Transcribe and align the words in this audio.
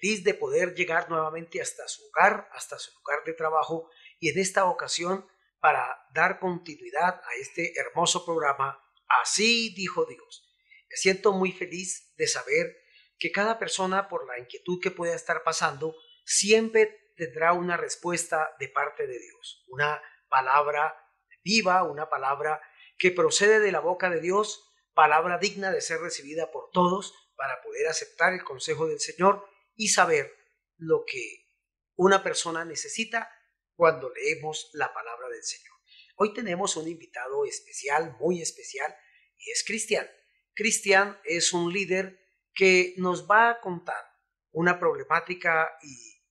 feliz 0.00 0.24
de 0.24 0.34
poder 0.34 0.74
llegar 0.74 1.08
nuevamente 1.10 1.60
hasta 1.60 1.86
su 1.88 2.02
hogar, 2.08 2.48
hasta 2.52 2.78
su 2.78 2.92
lugar 2.98 3.24
de 3.24 3.34
trabajo 3.34 3.90
y 4.18 4.28
en 4.30 4.38
esta 4.38 4.64
ocasión 4.66 5.26
para 5.60 6.06
dar 6.14 6.38
continuidad 6.38 7.20
a 7.24 7.34
este 7.40 7.78
hermoso 7.78 8.24
programa. 8.24 8.82
Así 9.22 9.74
dijo 9.74 10.06
Dios. 10.06 10.48
Me 10.88 10.96
siento 10.96 11.32
muy 11.32 11.52
feliz 11.52 12.14
de 12.16 12.26
saber 12.26 12.76
que 13.18 13.30
cada 13.30 13.58
persona, 13.58 14.08
por 14.08 14.26
la 14.26 14.38
inquietud 14.38 14.80
que 14.80 14.90
pueda 14.90 15.14
estar 15.14 15.42
pasando, 15.44 15.94
siempre 16.24 17.12
tendrá 17.16 17.52
una 17.52 17.76
respuesta 17.76 18.54
de 18.58 18.68
parte 18.68 19.06
de 19.06 19.18
Dios, 19.18 19.64
una 19.68 20.02
palabra 20.28 20.96
viva, 21.44 21.82
una 21.82 22.08
palabra 22.08 22.60
que 22.98 23.10
procede 23.10 23.60
de 23.60 23.72
la 23.72 23.80
boca 23.80 24.08
de 24.08 24.20
Dios, 24.20 24.72
palabra 24.94 25.38
digna 25.38 25.70
de 25.70 25.80
ser 25.80 26.00
recibida 26.00 26.50
por 26.50 26.70
todos 26.70 27.14
para 27.36 27.60
poder 27.62 27.88
aceptar 27.88 28.32
el 28.32 28.42
consejo 28.42 28.86
del 28.86 29.00
Señor 29.00 29.49
y 29.80 29.88
saber 29.88 30.30
lo 30.76 31.06
que 31.06 31.48
una 31.96 32.22
persona 32.22 32.66
necesita 32.66 33.32
cuando 33.74 34.10
leemos 34.10 34.68
la 34.74 34.92
palabra 34.92 35.30
del 35.30 35.42
Señor. 35.42 35.74
Hoy 36.16 36.34
tenemos 36.34 36.76
un 36.76 36.86
invitado 36.86 37.46
especial, 37.46 38.14
muy 38.20 38.42
especial, 38.42 38.94
y 39.38 39.50
es 39.50 39.64
Cristian. 39.66 40.06
Cristian 40.52 41.18
es 41.24 41.54
un 41.54 41.72
líder 41.72 42.20
que 42.52 42.92
nos 42.98 43.26
va 43.26 43.48
a 43.48 43.60
contar 43.62 44.04
una 44.50 44.78
problemática 44.78 45.70
y 45.82 46.22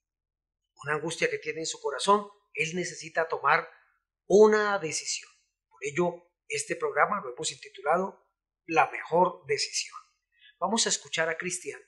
una 0.83 0.93
angustia 0.93 1.27
que 1.27 1.39
tiene 1.39 1.61
en 1.61 1.65
su 1.65 1.81
corazón. 1.81 2.27
Él 2.53 2.75
necesita 2.75 3.27
tomar 3.27 3.67
una 4.27 4.77
decisión. 4.77 5.31
Por 5.67 5.83
ello, 5.83 6.33
este 6.47 6.75
programa 6.75 7.19
lo 7.23 7.33
hemos 7.33 7.51
intitulado 7.51 8.29
La 8.67 8.91
mejor 8.91 9.43
decisión. 9.47 9.97
Vamos 10.59 10.85
a 10.85 10.89
escuchar 10.89 11.29
a 11.29 11.37
Cristian 11.37 11.81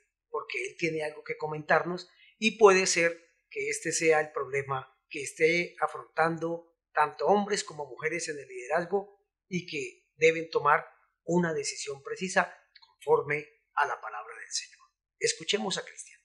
porque 0.51 0.67
él 0.67 0.75
tiene 0.77 1.03
algo 1.03 1.23
que 1.23 1.37
comentarnos 1.37 2.09
y 2.37 2.57
puede 2.57 2.85
ser 2.85 3.17
que 3.49 3.69
este 3.69 3.91
sea 3.91 4.19
el 4.19 4.31
problema 4.31 4.97
que 5.09 5.21
esté 5.21 5.75
afrontando 5.79 6.73
tanto 6.93 7.25
hombres 7.27 7.63
como 7.63 7.85
mujeres 7.85 8.27
en 8.29 8.37
el 8.37 8.47
liderazgo 8.47 9.19
y 9.47 9.65
que 9.65 10.09
deben 10.15 10.49
tomar 10.49 10.85
una 11.23 11.53
decisión 11.53 12.01
precisa 12.03 12.53
conforme 12.79 13.45
a 13.75 13.85
la 13.85 13.99
palabra 14.01 14.33
del 14.35 14.51
Señor. 14.51 14.87
Escuchemos 15.19 15.77
a 15.77 15.85
Cristian. 15.85 16.19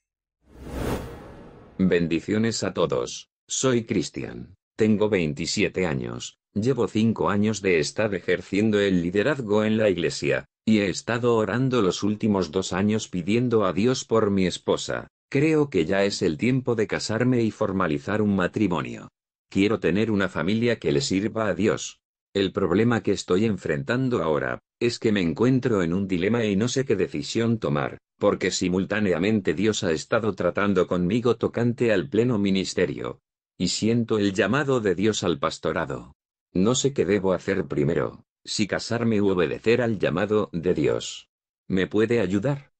Bendiciones 1.78 2.62
a 2.64 2.72
todos. 2.72 3.30
Soy 3.46 3.86
Cristian. 3.86 4.54
Tengo 4.76 5.08
27 5.08 5.86
años. 5.86 6.38
Llevo 6.54 6.88
5 6.88 7.28
años 7.30 7.62
de 7.62 7.78
estar 7.78 8.14
ejerciendo 8.14 8.80
el 8.80 9.02
liderazgo 9.02 9.64
en 9.64 9.76
la 9.76 9.88
iglesia, 9.90 10.46
y 10.68 10.80
he 10.80 10.90
estado 10.90 11.36
orando 11.36 11.80
los 11.80 12.02
últimos 12.02 12.50
dos 12.50 12.72
años 12.72 13.06
pidiendo 13.06 13.64
a 13.64 13.72
Dios 13.72 14.04
por 14.04 14.32
mi 14.32 14.46
esposa. 14.46 15.06
Creo 15.30 15.70
que 15.70 15.86
ya 15.86 16.04
es 16.04 16.22
el 16.22 16.36
tiempo 16.36 16.74
de 16.74 16.88
casarme 16.88 17.42
y 17.42 17.52
formalizar 17.52 18.20
un 18.20 18.34
matrimonio. 18.34 19.08
Quiero 19.48 19.78
tener 19.78 20.10
una 20.10 20.28
familia 20.28 20.80
que 20.80 20.90
le 20.90 21.00
sirva 21.00 21.46
a 21.46 21.54
Dios. 21.54 22.00
El 22.34 22.52
problema 22.52 23.00
que 23.00 23.12
estoy 23.12 23.44
enfrentando 23.44 24.24
ahora, 24.24 24.58
es 24.80 24.98
que 24.98 25.12
me 25.12 25.20
encuentro 25.20 25.84
en 25.84 25.94
un 25.94 26.08
dilema 26.08 26.44
y 26.44 26.56
no 26.56 26.66
sé 26.66 26.84
qué 26.84 26.96
decisión 26.96 27.58
tomar, 27.58 27.98
porque 28.18 28.50
simultáneamente 28.50 29.54
Dios 29.54 29.84
ha 29.84 29.92
estado 29.92 30.34
tratando 30.34 30.88
conmigo 30.88 31.36
tocante 31.36 31.92
al 31.92 32.08
pleno 32.08 32.38
ministerio. 32.38 33.20
Y 33.56 33.68
siento 33.68 34.18
el 34.18 34.32
llamado 34.32 34.80
de 34.80 34.96
Dios 34.96 35.22
al 35.22 35.38
pastorado. 35.38 36.16
No 36.52 36.74
sé 36.74 36.92
qué 36.92 37.04
debo 37.04 37.32
hacer 37.32 37.66
primero, 37.66 38.25
si 38.46 38.66
casarme 38.66 39.20
u 39.20 39.30
obedecer 39.30 39.82
al 39.82 39.98
llamado 39.98 40.50
de 40.52 40.72
Dios. 40.72 41.30
¿Me 41.66 41.86
puede 41.86 42.20
ayudar? 42.20 42.72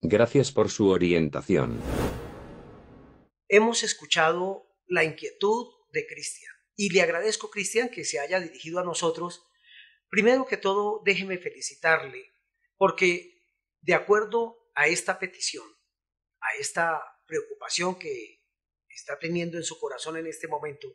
Gracias 0.00 0.52
por 0.52 0.70
su 0.70 0.88
orientación. 0.88 1.80
Hemos 3.48 3.82
escuchado 3.82 4.66
la 4.86 5.04
inquietud 5.04 5.66
de 5.92 6.06
Cristian 6.06 6.52
y 6.76 6.90
le 6.90 7.02
agradezco, 7.02 7.50
Cristian, 7.50 7.90
que 7.90 8.04
se 8.04 8.20
haya 8.20 8.40
dirigido 8.40 8.78
a 8.78 8.84
nosotros. 8.84 9.44
Primero 10.08 10.46
que 10.46 10.56
todo, 10.56 11.02
déjeme 11.04 11.38
felicitarle 11.38 12.30
porque 12.76 13.42
de 13.82 13.94
acuerdo 13.94 14.56
a 14.74 14.86
esta 14.86 15.18
petición, 15.18 15.66
a 16.40 16.58
esta 16.58 17.02
preocupación 17.26 17.98
que 17.98 18.42
está 18.88 19.18
teniendo 19.18 19.58
en 19.58 19.64
su 19.64 19.78
corazón 19.78 20.16
en 20.16 20.26
este 20.26 20.48
momento, 20.48 20.88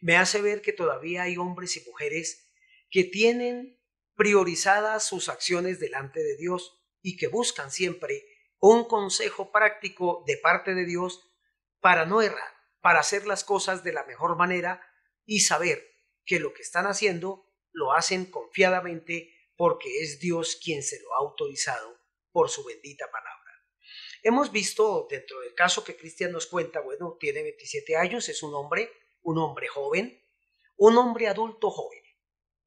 me 0.00 0.16
hace 0.16 0.40
ver 0.40 0.62
que 0.62 0.72
todavía 0.72 1.24
hay 1.24 1.36
hombres 1.36 1.76
y 1.76 1.84
mujeres 1.88 2.51
que 2.92 3.04
tienen 3.04 3.80
priorizadas 4.14 5.04
sus 5.04 5.30
acciones 5.30 5.80
delante 5.80 6.22
de 6.22 6.36
Dios 6.36 6.78
y 7.00 7.16
que 7.16 7.26
buscan 7.26 7.72
siempre 7.72 8.22
un 8.60 8.84
consejo 8.84 9.50
práctico 9.50 10.22
de 10.26 10.36
parte 10.36 10.74
de 10.74 10.84
Dios 10.84 11.26
para 11.80 12.04
no 12.04 12.20
errar, 12.20 12.52
para 12.80 13.00
hacer 13.00 13.26
las 13.26 13.44
cosas 13.44 13.82
de 13.82 13.94
la 13.94 14.04
mejor 14.04 14.36
manera 14.36 14.86
y 15.24 15.40
saber 15.40 15.82
que 16.26 16.38
lo 16.38 16.52
que 16.52 16.60
están 16.60 16.86
haciendo 16.86 17.50
lo 17.72 17.92
hacen 17.92 18.26
confiadamente 18.26 19.34
porque 19.56 20.02
es 20.02 20.20
Dios 20.20 20.60
quien 20.62 20.82
se 20.82 21.00
lo 21.00 21.14
ha 21.14 21.18
autorizado 21.18 21.98
por 22.30 22.50
su 22.50 22.62
bendita 22.62 23.10
palabra. 23.10 23.32
Hemos 24.22 24.52
visto 24.52 25.06
dentro 25.10 25.40
del 25.40 25.54
caso 25.54 25.82
que 25.82 25.96
Cristian 25.96 26.30
nos 26.30 26.46
cuenta, 26.46 26.80
bueno, 26.80 27.16
tiene 27.18 27.42
27 27.42 27.96
años, 27.96 28.28
es 28.28 28.42
un 28.42 28.54
hombre, 28.54 28.92
un 29.22 29.38
hombre 29.38 29.66
joven, 29.66 30.22
un 30.76 30.98
hombre 30.98 31.28
adulto 31.28 31.70
joven 31.70 32.01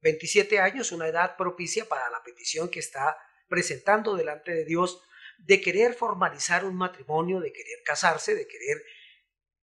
27 0.00 0.58
años, 0.58 0.92
una 0.92 1.08
edad 1.08 1.36
propicia 1.36 1.86
para 1.86 2.10
la 2.10 2.22
petición 2.22 2.68
que 2.68 2.80
está 2.80 3.16
presentando 3.48 4.16
delante 4.16 4.52
de 4.52 4.64
Dios 4.64 5.02
de 5.38 5.60
querer 5.60 5.94
formalizar 5.94 6.64
un 6.64 6.76
matrimonio, 6.76 7.40
de 7.40 7.52
querer 7.52 7.82
casarse, 7.84 8.34
de 8.34 8.46
querer 8.46 8.82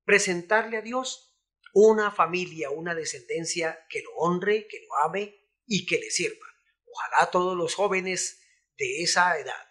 presentarle 0.05 0.77
a 0.77 0.81
Dios 0.81 1.35
una 1.73 2.11
familia, 2.11 2.69
una 2.69 2.93
descendencia 2.93 3.85
que 3.89 4.01
lo 4.01 4.11
honre, 4.15 4.67
que 4.67 4.85
lo 4.87 4.95
ame 5.05 5.35
y 5.65 5.85
que 5.85 5.97
le 5.97 6.11
sirva. 6.11 6.45
Ojalá 6.85 7.31
todos 7.31 7.57
los 7.57 7.73
jóvenes 7.73 8.41
de 8.77 9.01
esa 9.01 9.37
edad 9.39 9.67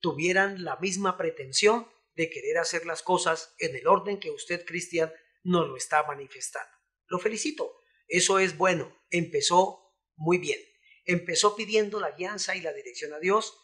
tuvieran 0.00 0.64
la 0.64 0.76
misma 0.76 1.16
pretensión 1.16 1.88
de 2.14 2.30
querer 2.30 2.58
hacer 2.58 2.86
las 2.86 3.02
cosas 3.02 3.54
en 3.58 3.76
el 3.76 3.86
orden 3.86 4.18
que 4.18 4.30
usted, 4.30 4.64
Cristian, 4.64 5.12
nos 5.44 5.68
lo 5.68 5.76
está 5.76 6.02
manifestando. 6.04 6.74
Lo 7.06 7.18
felicito. 7.18 7.72
Eso 8.08 8.38
es 8.38 8.56
bueno. 8.56 8.96
Empezó 9.10 9.85
muy 10.16 10.38
bien. 10.38 10.60
Empezó 11.04 11.54
pidiendo 11.54 12.00
la 12.00 12.08
alianza 12.08 12.56
y 12.56 12.60
la 12.60 12.72
dirección 12.72 13.12
a 13.12 13.20
Dios. 13.20 13.56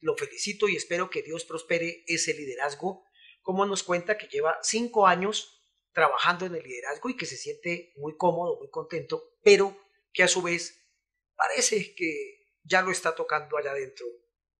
Lo 0.00 0.16
felicito 0.16 0.68
y 0.68 0.76
espero 0.76 1.10
que 1.10 1.22
Dios 1.22 1.44
prospere 1.44 2.04
ese 2.06 2.34
liderazgo. 2.34 3.04
Como 3.42 3.66
nos 3.66 3.82
cuenta 3.82 4.18
que 4.18 4.26
lleva 4.26 4.58
cinco 4.62 5.06
años 5.06 5.64
trabajando 5.92 6.46
en 6.46 6.54
el 6.54 6.62
liderazgo 6.62 7.08
y 7.08 7.16
que 7.16 7.26
se 7.26 7.36
siente 7.36 7.92
muy 7.96 8.16
cómodo, 8.16 8.58
muy 8.58 8.70
contento, 8.70 9.36
pero 9.42 9.76
que 10.12 10.22
a 10.22 10.28
su 10.28 10.42
vez 10.42 10.86
parece 11.34 11.94
que 11.94 12.58
ya 12.64 12.82
lo 12.82 12.90
está 12.90 13.14
tocando 13.14 13.56
allá 13.56 13.70
adentro. 13.70 14.06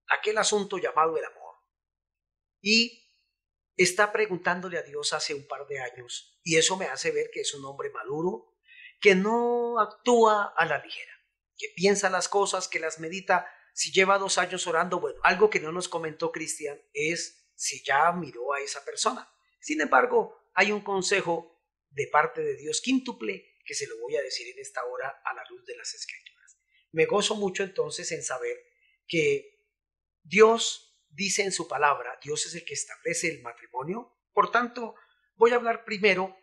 Aquel 0.06 0.38
asunto 0.38 0.78
llamado 0.78 1.16
el 1.16 1.24
amor. 1.24 1.56
Y 2.60 3.04
está 3.76 4.12
preguntándole 4.12 4.78
a 4.78 4.82
Dios 4.82 5.12
hace 5.12 5.34
un 5.34 5.46
par 5.46 5.66
de 5.66 5.80
años 5.80 6.40
y 6.42 6.56
eso 6.56 6.76
me 6.76 6.86
hace 6.86 7.10
ver 7.12 7.30
que 7.32 7.40
es 7.40 7.54
un 7.54 7.64
hombre 7.64 7.90
maduro, 7.90 8.56
que 9.00 9.14
no 9.14 9.78
actúa 9.78 10.54
a 10.56 10.64
la 10.66 10.82
ligera 10.82 11.17
que 11.58 11.68
piensa 11.74 12.08
las 12.08 12.28
cosas, 12.28 12.68
que 12.68 12.78
las 12.78 13.00
medita. 13.00 13.50
Si 13.74 13.92
lleva 13.92 14.18
dos 14.18 14.38
años 14.38 14.66
orando, 14.66 15.00
bueno, 15.00 15.20
algo 15.24 15.50
que 15.50 15.60
no 15.60 15.72
nos 15.72 15.88
comentó 15.88 16.32
Cristian 16.32 16.80
es 16.94 17.50
si 17.54 17.82
ya 17.84 18.12
miró 18.12 18.54
a 18.54 18.60
esa 18.60 18.84
persona. 18.84 19.28
Sin 19.60 19.80
embargo, 19.80 20.50
hay 20.54 20.72
un 20.72 20.80
consejo 20.80 21.60
de 21.90 22.06
parte 22.06 22.42
de 22.42 22.56
Dios 22.56 22.80
quíntuple 22.80 23.56
que 23.64 23.74
se 23.74 23.86
lo 23.86 23.98
voy 23.98 24.16
a 24.16 24.22
decir 24.22 24.48
en 24.48 24.58
esta 24.60 24.84
hora 24.84 25.20
a 25.24 25.34
la 25.34 25.44
luz 25.50 25.64
de 25.66 25.76
las 25.76 25.92
escrituras. 25.92 26.58
Me 26.92 27.06
gozo 27.06 27.34
mucho 27.34 27.64
entonces 27.64 28.10
en 28.12 28.22
saber 28.22 28.56
que 29.06 29.66
Dios 30.22 31.04
dice 31.10 31.42
en 31.42 31.52
su 31.52 31.66
palabra, 31.68 32.18
Dios 32.22 32.46
es 32.46 32.54
el 32.54 32.64
que 32.64 32.74
establece 32.74 33.28
el 33.28 33.42
matrimonio. 33.42 34.16
Por 34.32 34.50
tanto, 34.50 34.94
voy 35.34 35.50
a 35.50 35.56
hablar 35.56 35.84
primero 35.84 36.36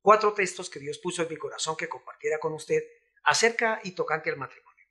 cuatro 0.00 0.32
textos 0.32 0.70
que 0.70 0.78
Dios 0.78 0.98
puso 0.98 1.22
en 1.22 1.28
mi 1.28 1.36
corazón 1.36 1.76
que 1.76 1.88
compartiera 1.88 2.38
con 2.38 2.52
usted 2.54 2.82
acerca 3.28 3.80
y 3.84 3.92
tocante 3.92 4.30
al 4.30 4.36
matrimonio. 4.36 4.84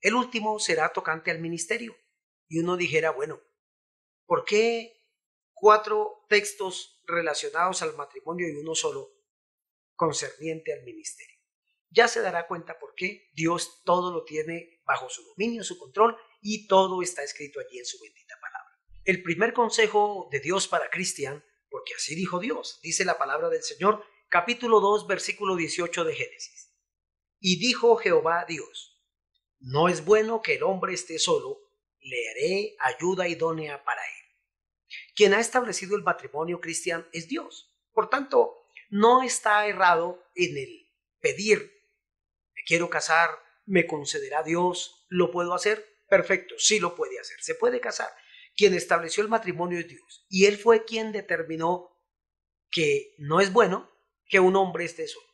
El 0.00 0.14
último 0.14 0.58
será 0.58 0.92
tocante 0.92 1.30
al 1.30 1.40
ministerio. 1.40 1.96
Y 2.48 2.58
uno 2.58 2.76
dijera, 2.76 3.10
bueno, 3.10 3.40
¿por 4.26 4.44
qué 4.44 5.02
cuatro 5.62 6.24
textos 6.28 7.00
relacionados 7.04 7.82
al 7.82 7.94
matrimonio 7.94 8.48
y 8.48 8.56
uno 8.56 8.74
solo 8.74 9.12
concerniente 9.94 10.72
al 10.72 10.82
ministerio. 10.82 11.38
Ya 11.88 12.08
se 12.08 12.20
dará 12.20 12.48
cuenta 12.48 12.80
por 12.80 12.94
qué 12.96 13.30
Dios 13.34 13.82
todo 13.84 14.12
lo 14.12 14.24
tiene 14.24 14.82
bajo 14.84 15.08
su 15.08 15.22
dominio, 15.22 15.62
su 15.62 15.78
control 15.78 16.16
y 16.40 16.66
todo 16.66 17.00
está 17.00 17.22
escrito 17.22 17.60
allí 17.60 17.78
en 17.78 17.86
su 17.86 18.00
bendita 18.00 18.34
palabra. 18.40 18.72
El 19.04 19.22
primer 19.22 19.52
consejo 19.52 20.28
de 20.32 20.40
Dios 20.40 20.66
para 20.66 20.90
Cristian, 20.90 21.44
porque 21.70 21.94
así 21.94 22.16
dijo 22.16 22.40
Dios, 22.40 22.80
dice 22.82 23.04
la 23.04 23.16
palabra 23.16 23.48
del 23.48 23.62
Señor, 23.62 24.04
capítulo 24.28 24.80
2, 24.80 25.06
versículo 25.06 25.54
18 25.54 26.04
de 26.04 26.14
Génesis. 26.14 26.71
Y 27.44 27.58
dijo 27.58 27.96
Jehová 27.96 28.44
Dios, 28.46 28.96
no 29.58 29.88
es 29.88 30.04
bueno 30.04 30.42
que 30.42 30.54
el 30.54 30.62
hombre 30.62 30.94
esté 30.94 31.18
solo, 31.18 31.58
le 31.98 32.30
haré 32.30 32.76
ayuda 32.78 33.26
idónea 33.26 33.82
para 33.82 34.00
él. 34.00 34.96
Quien 35.16 35.34
ha 35.34 35.40
establecido 35.40 35.96
el 35.96 36.04
matrimonio 36.04 36.60
cristiano 36.60 37.04
es 37.12 37.26
Dios. 37.26 37.74
Por 37.92 38.08
tanto, 38.08 38.68
no 38.90 39.24
está 39.24 39.66
errado 39.66 40.22
en 40.36 40.56
el 40.56 40.88
pedir, 41.18 41.72
me 42.54 42.62
quiero 42.64 42.88
casar, 42.88 43.30
me 43.66 43.88
concederá 43.88 44.44
Dios, 44.44 45.04
lo 45.08 45.32
puedo 45.32 45.52
hacer. 45.52 45.84
Perfecto, 46.08 46.54
sí 46.58 46.78
lo 46.78 46.94
puede 46.94 47.18
hacer, 47.18 47.42
se 47.42 47.56
puede 47.56 47.80
casar. 47.80 48.10
Quien 48.54 48.72
estableció 48.72 49.20
el 49.24 49.28
matrimonio 49.28 49.80
es 49.80 49.88
Dios. 49.88 50.26
Y 50.28 50.46
Él 50.46 50.58
fue 50.58 50.84
quien 50.84 51.10
determinó 51.10 51.90
que 52.70 53.16
no 53.18 53.40
es 53.40 53.52
bueno 53.52 53.90
que 54.26 54.38
un 54.38 54.54
hombre 54.54 54.84
esté 54.84 55.08
solo. 55.08 55.31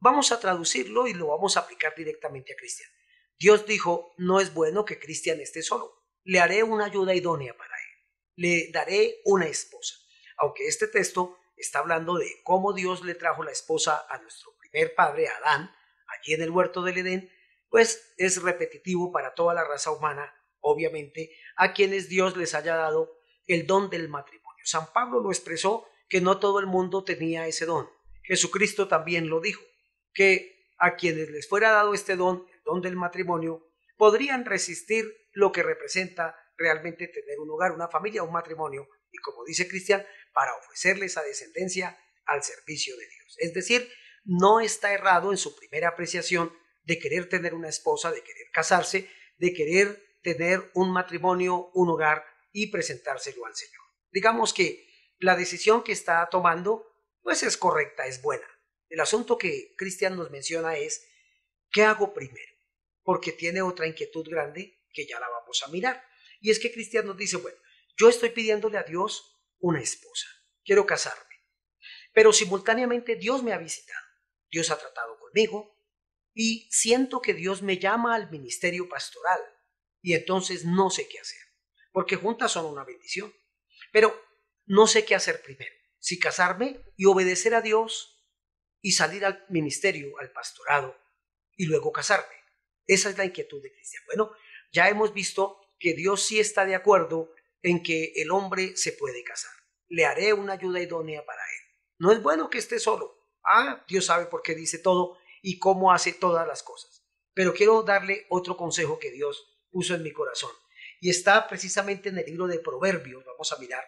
Vamos 0.00 0.30
a 0.30 0.38
traducirlo 0.38 1.08
y 1.08 1.14
lo 1.14 1.28
vamos 1.28 1.56
a 1.56 1.60
aplicar 1.60 1.94
directamente 1.96 2.52
a 2.52 2.56
Cristian. 2.56 2.88
Dios 3.38 3.66
dijo, 3.66 4.14
no 4.18 4.40
es 4.40 4.54
bueno 4.54 4.84
que 4.84 4.98
Cristian 4.98 5.40
esté 5.40 5.62
solo. 5.62 6.04
Le 6.24 6.40
haré 6.40 6.62
una 6.62 6.86
ayuda 6.86 7.14
idónea 7.14 7.56
para 7.56 7.74
él. 7.74 8.06
Le 8.36 8.70
daré 8.72 9.20
una 9.24 9.46
esposa. 9.46 9.94
Aunque 10.38 10.66
este 10.66 10.86
texto 10.86 11.38
está 11.56 11.80
hablando 11.80 12.16
de 12.16 12.30
cómo 12.44 12.72
Dios 12.72 13.04
le 13.04 13.14
trajo 13.14 13.42
la 13.42 13.50
esposa 13.50 14.06
a 14.08 14.18
nuestro 14.18 14.56
primer 14.58 14.94
padre, 14.94 15.28
Adán, 15.28 15.74
allí 16.06 16.34
en 16.34 16.42
el 16.42 16.50
huerto 16.50 16.82
del 16.82 16.98
Edén, 16.98 17.30
pues 17.68 18.14
es 18.16 18.42
repetitivo 18.42 19.12
para 19.12 19.34
toda 19.34 19.54
la 19.54 19.64
raza 19.64 19.90
humana, 19.90 20.32
obviamente, 20.60 21.36
a 21.56 21.72
quienes 21.72 22.08
Dios 22.08 22.36
les 22.36 22.54
haya 22.54 22.76
dado 22.76 23.20
el 23.46 23.66
don 23.66 23.90
del 23.90 24.08
matrimonio. 24.08 24.64
San 24.64 24.92
Pablo 24.92 25.20
lo 25.20 25.30
expresó 25.30 25.88
que 26.08 26.20
no 26.20 26.38
todo 26.38 26.60
el 26.60 26.66
mundo 26.66 27.04
tenía 27.04 27.46
ese 27.46 27.66
don. 27.66 27.88
Jesucristo 28.22 28.88
también 28.88 29.28
lo 29.28 29.40
dijo, 29.40 29.62
que 30.12 30.72
a 30.78 30.96
quienes 30.96 31.30
les 31.30 31.48
fuera 31.48 31.70
dado 31.70 31.94
este 31.94 32.16
don, 32.16 32.46
don 32.64 32.80
del 32.80 32.96
matrimonio, 32.96 33.68
podrían 33.96 34.44
resistir 34.44 35.04
lo 35.32 35.52
que 35.52 35.62
representa 35.62 36.36
realmente 36.56 37.08
tener 37.08 37.38
un 37.38 37.50
hogar, 37.50 37.72
una 37.72 37.88
familia, 37.88 38.22
un 38.22 38.32
matrimonio, 38.32 38.88
y 39.10 39.18
como 39.18 39.44
dice 39.44 39.68
Cristian, 39.68 40.04
para 40.32 40.54
ofrecerles 40.56 41.16
a 41.16 41.22
descendencia 41.22 41.98
al 42.26 42.42
servicio 42.42 42.96
de 42.96 43.08
Dios. 43.08 43.36
Es 43.38 43.54
decir, 43.54 43.90
no 44.24 44.60
está 44.60 44.92
errado 44.92 45.30
en 45.30 45.38
su 45.38 45.56
primera 45.56 45.88
apreciación 45.88 46.52
de 46.84 46.98
querer 46.98 47.28
tener 47.28 47.54
una 47.54 47.68
esposa, 47.68 48.10
de 48.10 48.22
querer 48.22 48.50
casarse, 48.52 49.10
de 49.38 49.52
querer 49.52 50.18
tener 50.22 50.70
un 50.74 50.92
matrimonio, 50.92 51.70
un 51.74 51.90
hogar 51.90 52.24
y 52.52 52.70
presentárselo 52.70 53.46
al 53.46 53.54
Señor. 53.54 53.82
Digamos 54.10 54.52
que 54.52 54.86
la 55.18 55.36
decisión 55.36 55.82
que 55.82 55.92
está 55.92 56.28
tomando, 56.30 56.86
pues 57.22 57.42
es 57.42 57.56
correcta, 57.56 58.06
es 58.06 58.20
buena. 58.22 58.46
El 58.88 59.00
asunto 59.00 59.36
que 59.38 59.74
Cristian 59.76 60.16
nos 60.16 60.30
menciona 60.30 60.76
es, 60.76 61.06
¿qué 61.70 61.82
hago 61.82 62.12
primero? 62.14 62.58
porque 63.08 63.32
tiene 63.32 63.62
otra 63.62 63.86
inquietud 63.86 64.28
grande 64.28 64.84
que 64.92 65.06
ya 65.06 65.18
la 65.18 65.30
vamos 65.30 65.62
a 65.62 65.68
mirar. 65.68 66.06
Y 66.42 66.50
es 66.50 66.58
que 66.58 66.70
Cristian 66.70 67.06
nos 67.06 67.16
dice, 67.16 67.38
bueno, 67.38 67.56
yo 67.96 68.10
estoy 68.10 68.28
pidiéndole 68.28 68.76
a 68.76 68.82
Dios 68.82 69.34
una 69.60 69.80
esposa, 69.80 70.26
quiero 70.62 70.84
casarme, 70.84 71.34
pero 72.12 72.34
simultáneamente 72.34 73.16
Dios 73.16 73.42
me 73.42 73.54
ha 73.54 73.56
visitado, 73.56 74.04
Dios 74.50 74.70
ha 74.70 74.78
tratado 74.78 75.18
conmigo 75.18 75.74
y 76.34 76.68
siento 76.70 77.22
que 77.22 77.32
Dios 77.32 77.62
me 77.62 77.78
llama 77.78 78.14
al 78.14 78.30
ministerio 78.30 78.90
pastoral 78.90 79.40
y 80.02 80.12
entonces 80.12 80.66
no 80.66 80.90
sé 80.90 81.08
qué 81.08 81.18
hacer, 81.18 81.40
porque 81.92 82.16
juntas 82.16 82.52
son 82.52 82.66
una 82.66 82.84
bendición, 82.84 83.32
pero 83.90 84.14
no 84.66 84.86
sé 84.86 85.06
qué 85.06 85.14
hacer 85.14 85.40
primero, 85.40 85.74
si 85.98 86.18
casarme 86.18 86.84
y 86.94 87.06
obedecer 87.06 87.54
a 87.54 87.62
Dios 87.62 88.17
y 88.80 88.92
salir 88.92 89.24
al 89.24 89.44
ministerio, 89.48 90.18
al 90.18 90.30
pastorado 90.30 90.96
y 91.56 91.66
luego 91.66 91.92
casarme 91.92 92.38
esa 92.88 93.10
es 93.10 93.18
la 93.18 93.26
inquietud 93.26 93.62
de 93.62 93.70
Cristian. 93.70 94.02
Bueno, 94.06 94.32
ya 94.72 94.88
hemos 94.88 95.12
visto 95.12 95.60
que 95.78 95.92
Dios 95.92 96.22
sí 96.22 96.40
está 96.40 96.64
de 96.64 96.74
acuerdo 96.74 97.30
en 97.62 97.82
que 97.82 98.14
el 98.16 98.30
hombre 98.30 98.76
se 98.76 98.92
puede 98.92 99.22
casar. 99.22 99.52
Le 99.88 100.06
haré 100.06 100.32
una 100.32 100.54
ayuda 100.54 100.80
idónea 100.80 101.24
para 101.24 101.42
él. 101.42 101.76
No 101.98 102.12
es 102.12 102.22
bueno 102.22 102.48
que 102.48 102.58
esté 102.58 102.80
solo. 102.80 103.14
Ah, 103.44 103.84
Dios 103.86 104.06
sabe 104.06 104.26
por 104.26 104.42
qué 104.42 104.54
dice 104.54 104.78
todo 104.78 105.18
y 105.42 105.58
cómo 105.58 105.92
hace 105.92 106.14
todas 106.14 106.48
las 106.48 106.62
cosas. 106.62 107.04
Pero 107.34 107.52
quiero 107.52 107.82
darle 107.82 108.26
otro 108.30 108.56
consejo 108.56 108.98
que 108.98 109.10
Dios 109.10 109.46
puso 109.70 109.94
en 109.94 110.02
mi 110.02 110.12
corazón. 110.12 110.50
Y 111.00 111.10
está 111.10 111.46
precisamente 111.46 112.08
en 112.08 112.18
el 112.18 112.24
libro 112.24 112.46
de 112.46 112.58
Proverbios. 112.58 113.24
Vamos 113.24 113.52
a 113.52 113.58
mirar 113.58 113.84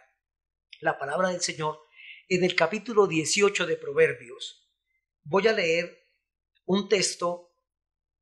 la 0.81 0.99
palabra 0.99 1.31
del 1.31 1.41
Señor. 1.41 1.81
En 2.29 2.45
el 2.45 2.55
capítulo 2.55 3.07
18 3.07 3.67
de 3.67 3.77
Proverbios 3.77 4.70
voy 5.23 5.49
a 5.49 5.53
leer 5.53 6.09
un 6.65 6.89
texto 6.89 7.51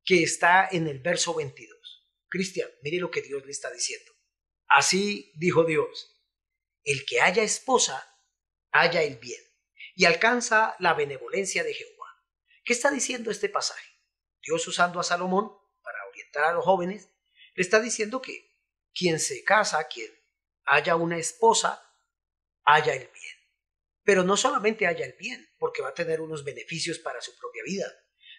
que 0.03 0.23
está 0.23 0.67
en 0.71 0.87
el 0.87 0.99
verso 0.99 1.33
22. 1.35 1.79
Cristian, 2.27 2.69
mire 2.81 2.97
lo 2.97 3.11
que 3.11 3.21
Dios 3.21 3.45
le 3.45 3.51
está 3.51 3.71
diciendo. 3.71 4.11
Así 4.67 5.31
dijo 5.35 5.63
Dios, 5.63 6.19
el 6.83 7.05
que 7.05 7.21
haya 7.21 7.43
esposa, 7.43 8.05
haya 8.71 9.01
el 9.03 9.17
bien 9.17 9.41
y 9.95 10.05
alcanza 10.05 10.75
la 10.79 10.93
benevolencia 10.93 11.63
de 11.63 11.73
Jehová. 11.73 12.07
¿Qué 12.63 12.73
está 12.73 12.91
diciendo 12.91 13.31
este 13.31 13.49
pasaje? 13.49 13.89
Dios 14.41 14.67
usando 14.67 14.99
a 14.99 15.03
Salomón 15.03 15.51
para 15.83 15.97
orientar 16.07 16.45
a 16.45 16.53
los 16.53 16.63
jóvenes, 16.63 17.09
le 17.55 17.63
está 17.63 17.79
diciendo 17.79 18.21
que 18.21 18.49
quien 18.93 19.19
se 19.19 19.43
casa, 19.43 19.87
quien 19.87 20.11
haya 20.65 20.95
una 20.95 21.17
esposa, 21.17 21.83
haya 22.63 22.93
el 22.93 23.07
bien. 23.07 23.38
Pero 24.09 24.23
no 24.23 24.35
solamente 24.37 24.87
haya 24.87 25.05
el 25.05 25.13
bien, 25.19 25.47
porque 25.59 25.83
va 25.83 25.89
a 25.89 25.93
tener 25.93 26.19
unos 26.19 26.43
beneficios 26.43 26.97
para 26.97 27.21
su 27.21 27.37
propia 27.37 27.61
vida, 27.63 27.85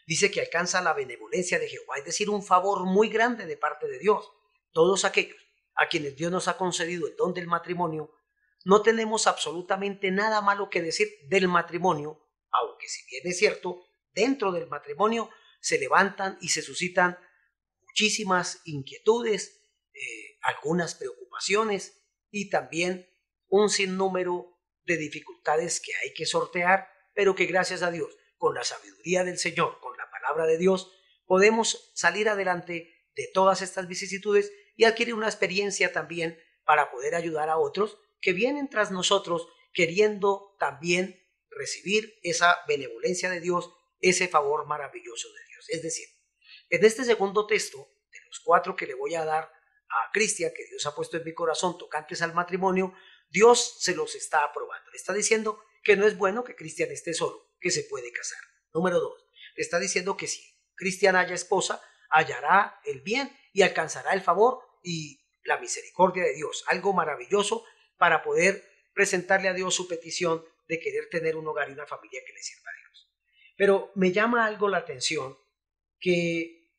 dice 0.04 0.28
que 0.28 0.40
alcanza 0.40 0.82
la 0.82 0.94
benevolencia 0.94 1.60
de 1.60 1.68
Jehová, 1.68 1.94
es 1.96 2.04
decir, 2.04 2.28
un 2.28 2.42
favor 2.42 2.86
muy 2.86 3.08
grande 3.08 3.46
de 3.46 3.56
parte 3.56 3.86
de 3.86 4.00
Dios. 4.00 4.32
Todos 4.72 5.04
aquellos 5.04 5.36
a 5.76 5.86
quienes 5.86 6.16
Dios 6.16 6.32
nos 6.32 6.48
ha 6.48 6.56
concedido 6.56 7.06
el 7.06 7.14
don 7.14 7.34
del 7.34 7.46
matrimonio, 7.46 8.12
no 8.64 8.82
tenemos 8.82 9.28
absolutamente 9.28 10.10
nada 10.10 10.40
malo 10.40 10.68
que 10.70 10.82
decir 10.82 11.06
del 11.28 11.46
matrimonio, 11.46 12.20
aunque 12.50 12.88
si 12.88 13.06
bien 13.08 13.22
es 13.28 13.38
cierto, 13.38 13.80
dentro 14.12 14.50
del 14.50 14.66
matrimonio 14.66 15.30
se 15.60 15.78
levantan 15.78 16.36
y 16.40 16.48
se 16.48 16.62
suscitan 16.62 17.16
muchísimas 17.86 18.60
inquietudes, 18.64 19.62
eh, 19.94 20.36
algunas 20.42 20.96
preocupaciones 20.96 22.02
y 22.32 22.50
también 22.50 23.08
un 23.46 23.70
sinnúmero 23.70 24.49
de 24.92 24.98
dificultades 24.98 25.80
que 25.80 25.92
hay 26.02 26.12
que 26.12 26.26
sortear, 26.26 26.88
pero 27.14 27.34
que 27.34 27.46
gracias 27.46 27.82
a 27.82 27.90
Dios, 27.90 28.16
con 28.38 28.54
la 28.54 28.64
sabiduría 28.64 29.24
del 29.24 29.38
Señor, 29.38 29.78
con 29.80 29.90
palabra 30.30 30.46
de 30.46 30.58
Dios, 30.58 30.92
podemos 31.26 31.90
salir 31.94 32.28
adelante 32.28 32.94
de 33.16 33.28
todas 33.32 33.62
estas 33.62 33.88
vicisitudes 33.88 34.52
y 34.76 34.84
adquirir 34.84 35.14
una 35.14 35.26
experiencia 35.26 35.92
también 35.92 36.38
para 36.64 36.90
poder 36.90 37.14
ayudar 37.14 37.48
a 37.48 37.58
otros 37.58 37.98
que 38.20 38.32
vienen 38.32 38.68
tras 38.68 38.90
nosotros 38.90 39.48
queriendo 39.72 40.56
también 40.58 41.20
recibir 41.50 42.18
esa 42.22 42.58
benevolencia 42.68 43.30
de 43.30 43.40
Dios, 43.40 43.72
ese 44.00 44.28
favor 44.28 44.66
maravilloso 44.66 45.28
de 45.32 45.44
Dios. 45.48 45.68
Es 45.68 45.82
decir, 45.82 46.06
en 46.68 46.84
este 46.84 47.04
segundo 47.04 47.46
texto, 47.46 47.78
de 48.12 48.18
los 48.26 48.40
cuatro 48.40 48.76
que 48.76 48.86
le 48.86 48.94
voy 48.94 49.14
a 49.14 49.24
dar 49.24 49.44
a 49.44 50.10
Cristian, 50.12 50.52
que 50.54 50.66
Dios 50.66 50.86
ha 50.86 50.94
puesto 50.94 51.16
en 51.16 51.24
mi 51.24 51.34
corazón 51.34 51.76
tocantes 51.76 52.22
al 52.22 52.34
matrimonio, 52.34 52.94
Dios 53.30 53.76
se 53.80 53.94
los 53.94 54.14
está 54.14 54.44
aprobando. 54.44 54.90
Le 54.90 54.96
está 54.96 55.12
diciendo 55.12 55.62
que 55.82 55.96
no 55.96 56.06
es 56.06 56.16
bueno 56.16 56.44
que 56.44 56.56
Cristian 56.56 56.90
esté 56.90 57.14
solo, 57.14 57.54
que 57.60 57.70
se 57.70 57.84
puede 57.84 58.12
casar. 58.12 58.38
Número 58.74 59.00
dos, 59.00 59.26
está 59.56 59.78
diciendo 59.78 60.16
que 60.16 60.26
si 60.26 60.42
Cristian 60.74 61.16
haya 61.16 61.34
esposa, 61.34 61.82
hallará 62.10 62.80
el 62.84 63.00
bien 63.00 63.34
y 63.52 63.62
alcanzará 63.62 64.12
el 64.12 64.20
favor 64.20 64.60
y 64.82 65.20
la 65.44 65.58
misericordia 65.58 66.24
de 66.24 66.34
Dios. 66.34 66.64
Algo 66.66 66.92
maravilloso 66.92 67.64
para 67.96 68.22
poder 68.22 68.64
presentarle 68.94 69.48
a 69.48 69.54
Dios 69.54 69.74
su 69.74 69.88
petición 69.88 70.44
de 70.68 70.80
querer 70.80 71.08
tener 71.08 71.36
un 71.36 71.46
hogar 71.46 71.68
y 71.68 71.72
una 71.72 71.86
familia 71.86 72.20
que 72.26 72.32
le 72.32 72.42
sirva 72.42 72.70
a 72.70 72.78
Dios. 72.78 73.12
Pero 73.56 73.92
me 73.94 74.12
llama 74.12 74.46
algo 74.46 74.68
la 74.68 74.78
atención 74.78 75.36
que 75.98 76.70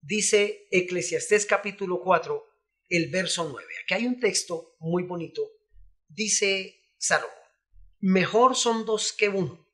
dice 0.00 0.68
Eclesiastés 0.70 1.46
capítulo 1.46 2.00
4, 2.00 2.47
el 2.88 3.10
verso 3.10 3.48
9. 3.50 3.66
Aquí 3.82 3.94
hay 3.94 4.06
un 4.06 4.20
texto 4.20 4.76
muy 4.80 5.02
bonito. 5.02 5.42
Dice 6.08 6.92
Salomón, 6.96 7.34
mejor 8.00 8.56
son 8.56 8.84
dos 8.84 9.12
que 9.12 9.28
uno 9.28 9.68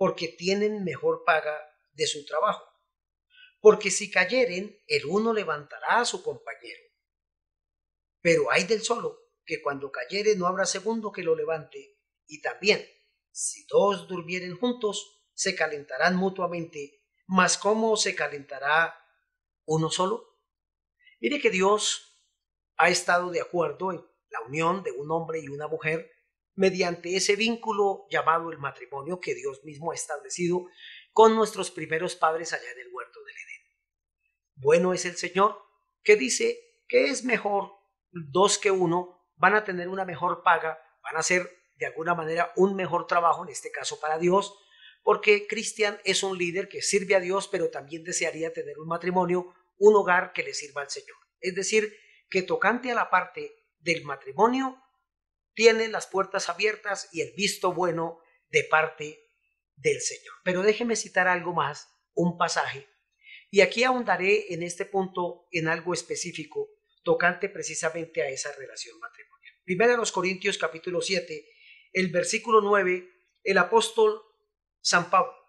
porque 0.00 0.28
tienen 0.28 0.82
mejor 0.82 1.24
paga 1.26 1.60
de 1.92 2.06
su 2.06 2.24
trabajo. 2.24 2.64
Porque 3.60 3.90
si 3.90 4.10
cayeren, 4.10 4.82
el 4.86 5.04
uno 5.04 5.34
levantará 5.34 6.00
a 6.00 6.06
su 6.06 6.22
compañero. 6.22 6.80
Pero 8.22 8.50
hay 8.50 8.64
del 8.64 8.80
solo, 8.80 9.18
que 9.44 9.60
cuando 9.60 9.92
cayere 9.92 10.36
no 10.36 10.46
habrá 10.46 10.64
segundo 10.64 11.12
que 11.12 11.22
lo 11.22 11.36
levante, 11.36 11.98
y 12.26 12.40
también, 12.40 12.82
si 13.30 13.66
dos 13.66 14.08
durmieren 14.08 14.56
juntos, 14.56 15.26
se 15.34 15.54
calentarán 15.54 16.16
mutuamente, 16.16 17.04
mas 17.26 17.58
¿cómo 17.58 17.94
se 17.98 18.14
calentará 18.14 18.98
uno 19.66 19.90
solo? 19.90 20.38
Mire 21.20 21.42
que 21.42 21.50
Dios 21.50 22.09
ha 22.80 22.88
estado 22.88 23.30
de 23.30 23.42
acuerdo 23.42 23.92
en 23.92 24.02
la 24.30 24.40
unión 24.40 24.82
de 24.82 24.90
un 24.90 25.10
hombre 25.10 25.40
y 25.40 25.48
una 25.48 25.68
mujer 25.68 26.10
mediante 26.54 27.14
ese 27.14 27.36
vínculo 27.36 28.06
llamado 28.10 28.50
el 28.50 28.58
matrimonio 28.58 29.20
que 29.20 29.34
Dios 29.34 29.62
mismo 29.64 29.92
ha 29.92 29.94
establecido 29.94 30.66
con 31.12 31.36
nuestros 31.36 31.70
primeros 31.70 32.16
padres 32.16 32.54
allá 32.54 32.70
en 32.72 32.80
el 32.80 32.92
huerto 32.92 33.22
del 33.22 33.36
Edén. 33.36 33.62
Bueno 34.54 34.94
es 34.94 35.04
el 35.04 35.16
Señor 35.16 35.58
que 36.02 36.16
dice 36.16 36.58
que 36.88 37.08
es 37.10 37.22
mejor 37.22 37.72
dos 38.12 38.58
que 38.58 38.70
uno, 38.70 39.28
van 39.36 39.54
a 39.54 39.64
tener 39.64 39.88
una 39.88 40.06
mejor 40.06 40.42
paga, 40.42 40.82
van 41.02 41.16
a 41.16 41.20
hacer 41.20 41.50
de 41.76 41.86
alguna 41.86 42.14
manera 42.14 42.50
un 42.56 42.76
mejor 42.76 43.06
trabajo, 43.06 43.44
en 43.44 43.50
este 43.50 43.70
caso 43.70 44.00
para 44.00 44.18
Dios, 44.18 44.58
porque 45.02 45.46
Cristian 45.46 46.00
es 46.04 46.22
un 46.22 46.36
líder 46.36 46.68
que 46.68 46.80
sirve 46.80 47.14
a 47.14 47.20
Dios, 47.20 47.46
pero 47.46 47.70
también 47.70 48.04
desearía 48.04 48.52
tener 48.52 48.78
un 48.78 48.88
matrimonio, 48.88 49.54
un 49.78 49.94
hogar 49.96 50.32
que 50.32 50.42
le 50.42 50.54
sirva 50.54 50.82
al 50.82 50.90
Señor. 50.90 51.16
Es 51.40 51.54
decir, 51.54 51.94
que 52.30 52.42
tocante 52.42 52.90
a 52.90 52.94
la 52.94 53.10
parte 53.10 53.54
del 53.78 54.04
matrimonio, 54.04 54.82
tiene 55.54 55.88
las 55.88 56.06
puertas 56.06 56.48
abiertas 56.48 57.08
y 57.12 57.20
el 57.22 57.32
visto 57.32 57.72
bueno 57.72 58.20
de 58.48 58.64
parte 58.64 59.30
del 59.76 60.00
Señor. 60.00 60.34
Pero 60.44 60.62
déjeme 60.62 60.96
citar 60.96 61.28
algo 61.28 61.52
más, 61.52 61.88
un 62.14 62.38
pasaje, 62.38 62.88
y 63.50 63.62
aquí 63.62 63.82
ahondaré 63.82 64.54
en 64.54 64.62
este 64.62 64.84
punto 64.84 65.48
en 65.50 65.68
algo 65.68 65.92
específico 65.92 66.68
tocante 67.02 67.48
precisamente 67.48 68.22
a 68.22 68.28
esa 68.28 68.52
relación 68.56 68.98
matrimonial. 69.00 69.54
Primero 69.64 69.96
los 69.96 70.12
Corintios 70.12 70.56
capítulo 70.56 71.00
7, 71.00 71.46
el 71.92 72.08
versículo 72.10 72.60
9, 72.60 73.08
el 73.42 73.58
apóstol 73.58 74.22
San 74.80 75.10
Pablo 75.10 75.40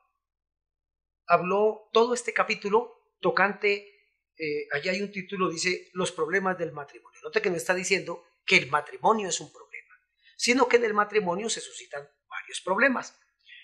habló 1.28 1.90
todo 1.94 2.14
este 2.14 2.34
capítulo 2.34 3.16
tocante, 3.22 4.01
eh, 4.44 4.68
allí 4.72 4.90
hay 4.90 5.04
un 5.04 5.12
título, 5.12 5.52
dice 5.52 5.92
los 5.94 6.12
problemas 6.12 6.58
del 6.58 6.72
matrimonio. 6.72 7.20
Note 7.22 7.44
que 7.44 7.52
no 7.52 7.58
está 7.58 7.76
diciendo 7.76 8.24
que 8.44 8.58
el 8.58 8.72
matrimonio 8.72 9.30
es 9.30 9.40
un 9.40 9.54
problema, 9.54 9.94
sino 10.36 10.68
que 10.68 10.78
en 10.78 10.86
el 10.86 10.96
matrimonio 10.96 11.48
se 11.48 11.62
suscitan 11.62 12.10
varios 12.28 12.60
problemas. 12.62 13.16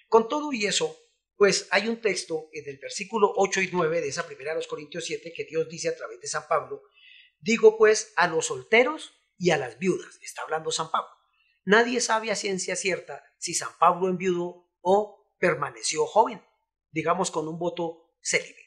Con 0.08 0.30
todo 0.30 0.54
y 0.54 0.68
eso, 0.68 0.96
pues 1.36 1.68
hay 1.72 1.88
un 1.88 2.00
texto 2.00 2.50
en 2.54 2.70
el 2.70 2.78
versículo 2.78 3.34
8 3.38 3.62
y 3.62 3.70
9 3.72 4.02
de 4.02 4.08
esa 4.08 4.28
primera 4.28 4.52
de 4.52 4.58
los 4.58 4.68
Corintios 4.68 5.06
7 5.06 5.34
que 5.36 5.46
Dios 5.46 5.68
dice 5.68 5.90
a 5.90 5.98
través 5.98 6.22
de 6.22 6.28
San 6.28 6.48
Pablo, 6.48 6.84
digo 7.40 7.76
pues 7.76 8.14
a 8.16 8.28
los 8.28 8.46
solteros 8.46 9.14
y 9.36 9.50
a 9.50 9.58
las 9.58 9.80
viudas, 9.80 10.20
está 10.22 10.44
hablando 10.44 10.72
San 10.72 10.92
Pablo. 10.92 11.10
Nadie 11.66 12.02
sabe 12.02 12.30
a 12.30 12.36
ciencia 12.36 12.76
cierta 12.76 13.24
si 13.40 13.56
San 13.56 13.76
Pablo 13.80 14.10
enviudó 14.10 14.70
o 14.82 15.34
permaneció 15.40 16.06
joven, 16.06 16.46
digamos 16.92 17.32
con 17.32 17.48
un 17.48 17.58
voto 17.58 18.14
célibe. 18.22 18.62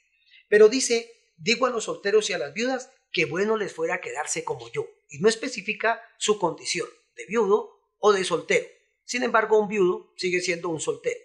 Pero 0.48 0.68
dice, 0.68 1.19
digo 1.40 1.66
a 1.66 1.70
los 1.70 1.84
solteros 1.84 2.30
y 2.30 2.34
a 2.34 2.38
las 2.38 2.52
viudas 2.52 2.92
que 3.10 3.24
bueno 3.24 3.56
les 3.56 3.72
fuera 3.72 4.00
quedarse 4.00 4.44
como 4.44 4.70
yo, 4.70 4.86
y 5.08 5.18
no 5.18 5.28
especifica 5.28 6.00
su 6.18 6.38
condición 6.38 6.88
de 7.16 7.26
viudo 7.26 7.80
o 7.98 8.12
de 8.12 8.24
soltero. 8.24 8.68
Sin 9.04 9.24
embargo, 9.24 9.58
un 9.58 9.66
viudo 9.66 10.12
sigue 10.16 10.40
siendo 10.40 10.68
un 10.68 10.80
soltero. 10.80 11.18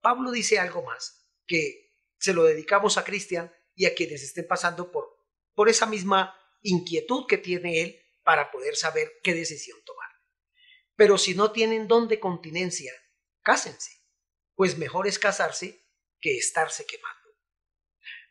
Pablo 0.00 0.30
dice 0.30 0.58
algo 0.58 0.82
más, 0.82 1.28
que 1.46 1.92
se 2.18 2.32
lo 2.32 2.44
dedicamos 2.44 2.96
a 2.96 3.04
Cristian 3.04 3.52
y 3.74 3.84
a 3.84 3.94
quienes 3.94 4.22
estén 4.22 4.46
pasando 4.46 4.90
por, 4.90 5.18
por 5.54 5.68
esa 5.68 5.86
misma 5.86 6.34
inquietud 6.62 7.26
que 7.26 7.38
tiene 7.38 7.82
él 7.82 8.02
para 8.24 8.50
poder 8.50 8.76
saber 8.76 9.12
qué 9.22 9.34
decisión 9.34 9.78
tomar. 9.84 10.08
Pero 10.94 11.18
si 11.18 11.34
no 11.34 11.52
tienen 11.52 11.88
don 11.88 12.08
de 12.08 12.18
continencia, 12.18 12.92
cásense, 13.42 13.92
pues 14.54 14.78
mejor 14.78 15.06
es 15.06 15.18
casarse 15.18 15.84
que 16.20 16.38
estarse 16.38 16.86
quemando. 16.86 17.15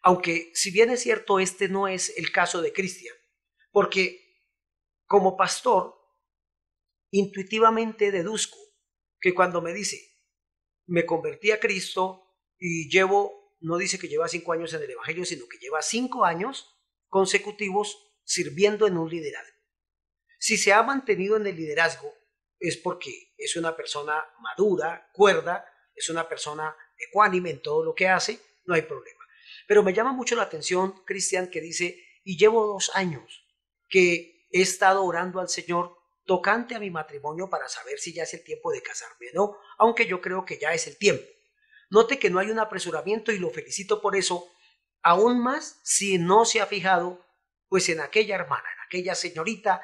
Aunque 0.05 0.51
si 0.53 0.69
bien 0.69 0.91
es 0.91 1.01
cierto, 1.01 1.39
este 1.39 1.67
no 1.67 1.87
es 1.87 2.15
el 2.15 2.31
caso 2.31 2.61
de 2.61 2.71
Cristian, 2.71 3.15
porque 3.71 4.21
como 5.07 5.35
pastor 5.35 5.95
intuitivamente 7.09 8.11
deduzco 8.11 8.57
que 9.19 9.33
cuando 9.33 9.63
me 9.63 9.73
dice, 9.73 9.99
me 10.85 11.07
convertí 11.07 11.49
a 11.49 11.59
Cristo 11.59 12.37
y 12.59 12.87
llevo, 12.87 13.55
no 13.61 13.77
dice 13.77 13.97
que 13.97 14.07
lleva 14.07 14.27
cinco 14.27 14.53
años 14.53 14.71
en 14.75 14.83
el 14.83 14.91
Evangelio, 14.91 15.25
sino 15.25 15.47
que 15.47 15.57
lleva 15.57 15.81
cinco 15.81 16.23
años 16.23 16.71
consecutivos 17.07 17.97
sirviendo 18.23 18.85
en 18.85 18.99
un 18.99 19.09
liderazgo. 19.09 19.57
Si 20.37 20.55
se 20.55 20.71
ha 20.71 20.83
mantenido 20.83 21.35
en 21.37 21.47
el 21.47 21.55
liderazgo 21.55 22.13
es 22.59 22.77
porque 22.77 23.33
es 23.39 23.55
una 23.55 23.75
persona 23.75 24.23
madura, 24.39 25.09
cuerda, 25.13 25.65
es 25.95 26.09
una 26.09 26.29
persona 26.29 26.77
ecuánime 26.95 27.49
en 27.49 27.63
todo 27.63 27.83
lo 27.83 27.95
que 27.95 28.07
hace, 28.07 28.39
no 28.65 28.75
hay 28.75 28.83
problema. 28.83 29.24
Pero 29.67 29.83
me 29.83 29.93
llama 29.93 30.13
mucho 30.13 30.35
la 30.35 30.43
atención, 30.43 31.03
Cristian, 31.05 31.49
que 31.49 31.61
dice, 31.61 32.03
y 32.23 32.37
llevo 32.37 32.65
dos 32.65 32.91
años 32.93 33.45
que 33.89 34.47
he 34.51 34.61
estado 34.61 35.03
orando 35.03 35.39
al 35.39 35.49
Señor 35.49 35.97
tocante 36.25 36.75
a 36.75 36.79
mi 36.79 36.89
matrimonio 36.89 37.49
para 37.49 37.69
saber 37.69 37.99
si 37.99 38.13
ya 38.13 38.23
es 38.23 38.33
el 38.33 38.43
tiempo 38.43 38.71
de 38.71 38.81
casarme 38.81 39.27
o 39.33 39.35
no, 39.35 39.57
aunque 39.77 40.07
yo 40.07 40.21
creo 40.21 40.43
que 40.43 40.57
ya 40.57 40.73
es 40.73 40.87
el 40.87 40.97
tiempo. 40.97 41.25
Note 41.89 42.17
que 42.17 42.29
no 42.29 42.39
hay 42.39 42.49
un 42.49 42.59
apresuramiento 42.59 43.31
y 43.31 43.37
lo 43.37 43.51
felicito 43.51 44.01
por 44.01 44.15
eso, 44.15 44.51
aún 45.03 45.39
más 45.39 45.79
si 45.83 46.17
no 46.17 46.45
se 46.45 46.61
ha 46.61 46.65
fijado 46.65 47.23
pues 47.69 47.89
en 47.89 47.99
aquella 47.99 48.35
hermana, 48.35 48.67
en 48.75 48.85
aquella 48.85 49.15
señorita 49.15 49.81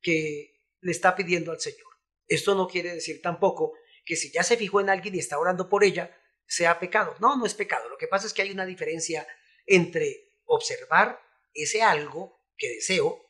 que 0.00 0.60
le 0.80 0.92
está 0.92 1.16
pidiendo 1.16 1.50
al 1.50 1.60
Señor. 1.60 1.90
Esto 2.26 2.54
no 2.54 2.68
quiere 2.68 2.94
decir 2.94 3.20
tampoco 3.20 3.72
que 4.04 4.16
si 4.16 4.30
ya 4.30 4.42
se 4.42 4.56
fijó 4.56 4.80
en 4.80 4.90
alguien 4.90 5.14
y 5.14 5.18
está 5.18 5.38
orando 5.38 5.68
por 5.68 5.84
ella, 5.84 6.16
sea 6.50 6.78
pecado. 6.78 7.14
No, 7.20 7.36
no 7.36 7.46
es 7.46 7.54
pecado. 7.54 7.88
Lo 7.88 7.96
que 7.96 8.08
pasa 8.08 8.26
es 8.26 8.34
que 8.34 8.42
hay 8.42 8.50
una 8.50 8.66
diferencia 8.66 9.26
entre 9.66 10.40
observar 10.46 11.20
ese 11.54 11.82
algo 11.82 12.44
que 12.56 12.68
deseo 12.68 13.24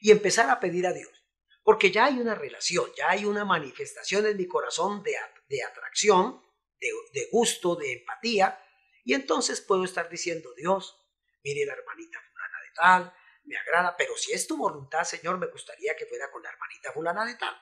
y 0.00 0.10
empezar 0.10 0.48
a 0.48 0.60
pedir 0.60 0.86
a 0.86 0.92
Dios 0.92 1.20
porque 1.62 1.90
ya 1.90 2.06
hay 2.06 2.18
una 2.18 2.34
relación, 2.34 2.90
ya 2.96 3.10
hay 3.10 3.24
una 3.24 3.44
manifestación 3.44 4.26
en 4.26 4.36
mi 4.36 4.46
corazón 4.46 5.02
de, 5.02 5.14
de 5.48 5.62
atracción, 5.62 6.42
de, 6.80 6.88
de 7.12 7.28
gusto, 7.30 7.76
de 7.76 7.92
empatía, 7.92 8.60
y 9.04 9.14
entonces 9.14 9.60
puedo 9.60 9.84
estar 9.84 10.08
diciendo, 10.08 10.52
Dios, 10.56 10.96
mire 11.44 11.64
la 11.64 11.74
hermanita 11.74 12.18
fulana 12.18 12.58
de 12.62 12.70
tal, 12.74 13.14
me 13.44 13.56
agrada, 13.56 13.96
pero 13.96 14.16
si 14.16 14.32
es 14.32 14.46
tu 14.46 14.56
voluntad, 14.56 15.04
Señor, 15.04 15.38
me 15.38 15.46
gustaría 15.46 15.94
que 15.96 16.06
fuera 16.06 16.30
con 16.30 16.42
la 16.42 16.50
hermanita 16.50 16.92
fulana 16.92 17.24
de 17.24 17.34
tal. 17.36 17.54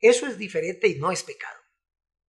Eso 0.00 0.26
es 0.26 0.38
diferente 0.38 0.88
y 0.88 0.96
no 0.96 1.10
es 1.10 1.22
pecado. 1.22 1.60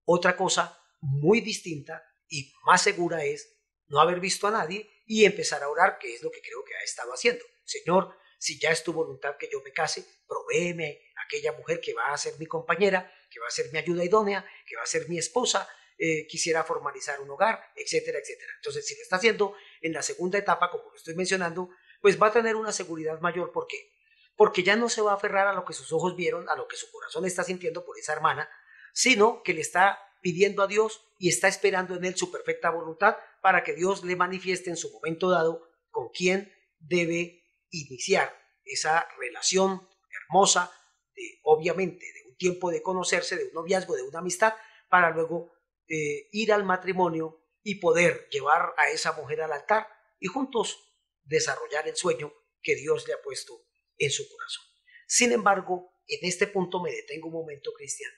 Otra 0.06 0.36
cosa 0.36 0.78
muy 1.02 1.42
distinta 1.42 2.04
y 2.32 2.52
más 2.66 2.82
segura 2.82 3.24
es 3.24 3.60
no 3.88 4.00
haber 4.00 4.20
visto 4.20 4.48
a 4.48 4.52
nadie 4.52 4.90
y 5.06 5.26
empezar 5.26 5.62
a 5.62 5.70
orar, 5.70 6.00
que 6.00 6.16
es 6.16 6.24
lo 6.24 6.32
que 6.32 6.42
creo 6.42 6.64
que 6.64 6.74
ha 6.74 6.84
estado 6.84 7.14
haciendo. 7.14 7.44
Señor, 7.66 8.18
si 8.40 8.58
ya 8.58 8.72
es 8.72 8.84
tu 8.84 8.94
voluntad 8.94 9.36
que 9.38 9.50
yo 9.52 9.62
me 9.62 9.74
case, 9.74 10.06
provéeme 10.26 11.02
aquella 11.26 11.52
mujer 11.52 11.82
que 11.82 11.94
va 11.94 12.14
a 12.14 12.18
ser 12.18 12.34
mi 12.40 12.46
compañera, 12.48 13.14
que 13.30 13.40
va 13.40 13.48
a 13.48 13.52
ser 13.52 13.72
mi 13.72 13.80
ayuda 13.80 14.06
idónea, 14.06 14.46
que 14.66 14.78
va 14.78 14.84
a 14.84 14.86
ser 14.86 15.10
mi 15.10 15.18
esposa, 15.18 15.70
eh, 15.98 16.26
quisiera 16.26 16.64
formalizar 16.64 17.20
un 17.20 17.30
hogar, 17.30 17.62
etcétera, 17.76 18.20
etcétera. 18.20 18.54
Entonces, 18.56 18.88
si 18.88 18.96
lo 18.96 19.02
está 19.02 19.18
haciendo 19.18 19.54
en 19.82 19.92
la 19.94 20.02
segunda 20.02 20.38
etapa, 20.38 20.72
como 20.72 20.90
lo 20.90 20.96
estoy 20.96 21.16
mencionando, 21.16 21.70
pues 22.02 22.20
va 22.20 22.28
a 22.28 22.32
tener 22.32 22.56
una 22.56 22.72
seguridad 22.72 23.20
mayor. 23.20 23.52
¿Por 23.52 23.68
qué? 23.68 23.92
Porque 24.38 24.64
ya 24.64 24.78
no 24.78 24.88
se 24.88 25.02
va 25.02 25.12
a 25.12 25.16
aferrar 25.16 25.48
a 25.48 25.54
lo 25.54 25.66
que 25.66 25.74
sus 25.74 25.92
ojos 25.92 26.16
vieron, 26.16 26.48
a 26.48 26.56
lo 26.56 26.68
que 26.68 26.78
su 26.78 26.90
corazón 26.90 27.26
está 27.26 27.44
sintiendo 27.44 27.84
por 27.86 28.00
esa 28.00 28.14
hermana, 28.14 28.50
sino 28.94 29.44
que 29.44 29.54
le 29.54 29.62
está 29.62 30.00
pidiendo 30.22 30.64
a 30.64 30.68
Dios 30.68 31.04
y 31.18 31.30
está 31.30 31.48
esperando 31.48 31.96
en 31.96 32.06
él 32.06 32.16
su 32.16 32.32
perfecta 32.32 32.70
voluntad 32.70 33.18
para 33.42 33.64
que 33.64 33.74
Dios 33.74 34.04
le 34.04 34.16
manifieste 34.16 34.70
en 34.70 34.78
su 34.78 34.92
momento 34.92 35.30
dado 35.30 35.68
con 35.90 36.10
quién 36.10 36.54
debe 36.80 37.44
iniciar 37.70 38.34
esa 38.64 39.08
relación 39.20 39.88
hermosa, 40.24 40.72
de, 41.16 41.40
obviamente, 41.44 42.06
de 42.14 42.30
un 42.30 42.38
tiempo 42.38 42.72
de 42.72 42.82
conocerse, 42.82 43.36
de 43.36 43.46
un 43.46 43.54
noviazgo, 43.54 43.96
de 43.96 44.04
una 44.04 44.20
amistad, 44.20 44.54
para 44.90 45.10
luego 45.10 45.52
eh, 45.88 46.30
ir 46.32 46.54
al 46.54 46.64
matrimonio 46.64 47.42
y 47.64 47.76
poder 47.76 48.28
llevar 48.30 48.74
a 48.78 48.90
esa 48.90 49.14
mujer 49.14 49.42
al 49.42 49.52
altar 49.52 49.88
y 50.20 50.28
juntos 50.28 50.92
desarrollar 51.24 51.88
el 51.88 51.96
sueño 51.96 52.34
que 52.62 52.76
Dios 52.76 53.08
le 53.08 53.14
ha 53.14 53.22
puesto 53.22 53.66
en 53.98 54.12
su 54.12 54.28
corazón. 54.30 54.66
Sin 55.08 55.32
embargo, 55.32 55.92
en 56.08 56.20
este 56.22 56.48
punto 56.48 56.82
me 56.82 56.92
detengo 56.92 57.28
un 57.28 57.34
momento, 57.34 57.72
Cristian, 57.74 58.12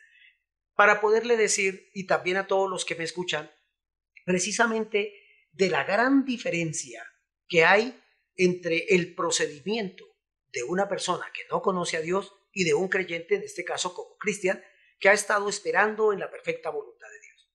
para 0.76 1.02
poderle 1.02 1.38
decir, 1.38 1.90
y 1.94 2.08
también 2.08 2.38
a 2.38 2.48
todos 2.48 2.70
los 2.70 2.86
que 2.86 2.96
me 2.96 3.04
escuchan, 3.04 3.52
precisamente 4.26 5.14
de 5.52 5.70
la 5.70 5.84
gran 5.84 6.26
diferencia 6.26 7.06
que 7.48 7.64
hay 7.64 8.02
entre 8.36 8.86
el 8.96 9.14
procedimiento 9.14 10.06
de 10.52 10.64
una 10.64 10.88
persona 10.88 11.26
que 11.34 11.44
no 11.50 11.62
conoce 11.62 11.98
a 11.98 12.02
Dios 12.02 12.34
y 12.52 12.64
de 12.64 12.74
un 12.74 12.88
creyente, 12.88 13.36
en 13.36 13.44
este 13.44 13.64
caso 13.64 13.94
como 13.94 14.18
cristian, 14.18 14.64
que 15.00 15.10
ha 15.10 15.14
estado 15.14 15.50
esperando 15.50 16.14
en 16.14 16.20
la 16.20 16.32
perfecta 16.32 16.70
voluntad 16.70 17.08
de 17.10 17.20
Dios. 17.20 17.52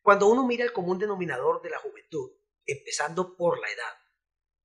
Cuando 0.00 0.28
uno 0.28 0.46
mira 0.46 0.64
el 0.64 0.72
común 0.72 0.98
denominador 0.98 1.62
de 1.62 1.70
la 1.70 1.78
juventud, 1.78 2.32
empezando 2.64 3.36
por 3.36 3.60
la 3.60 3.68
edad, 3.68 3.94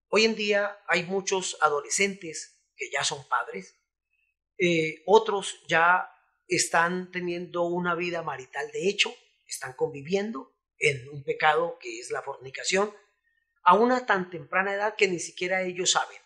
hoy 0.09 0.25
en 0.25 0.35
día 0.35 0.79
hay 0.87 1.03
muchos 1.03 1.57
adolescentes 1.61 2.63
que 2.75 2.89
ya 2.91 3.03
son 3.03 3.27
padres, 3.27 3.79
eh, 4.57 5.03
otros 5.05 5.63
ya 5.67 6.09
están 6.47 7.11
teniendo 7.11 7.63
una 7.63 7.95
vida 7.95 8.21
marital 8.21 8.71
de 8.71 8.87
hecho, 8.87 9.13
están 9.47 9.73
conviviendo 9.73 10.55
en 10.79 11.09
un 11.09 11.23
pecado 11.23 11.77
que 11.79 11.99
es 11.99 12.11
la 12.11 12.21
fornicación, 12.21 12.93
a 13.63 13.73
una 13.73 14.05
tan 14.05 14.29
temprana 14.29 14.73
edad 14.73 14.95
que 14.95 15.07
ni 15.07 15.19
siquiera 15.19 15.63
ellos 15.63 15.91
saben 15.91 16.17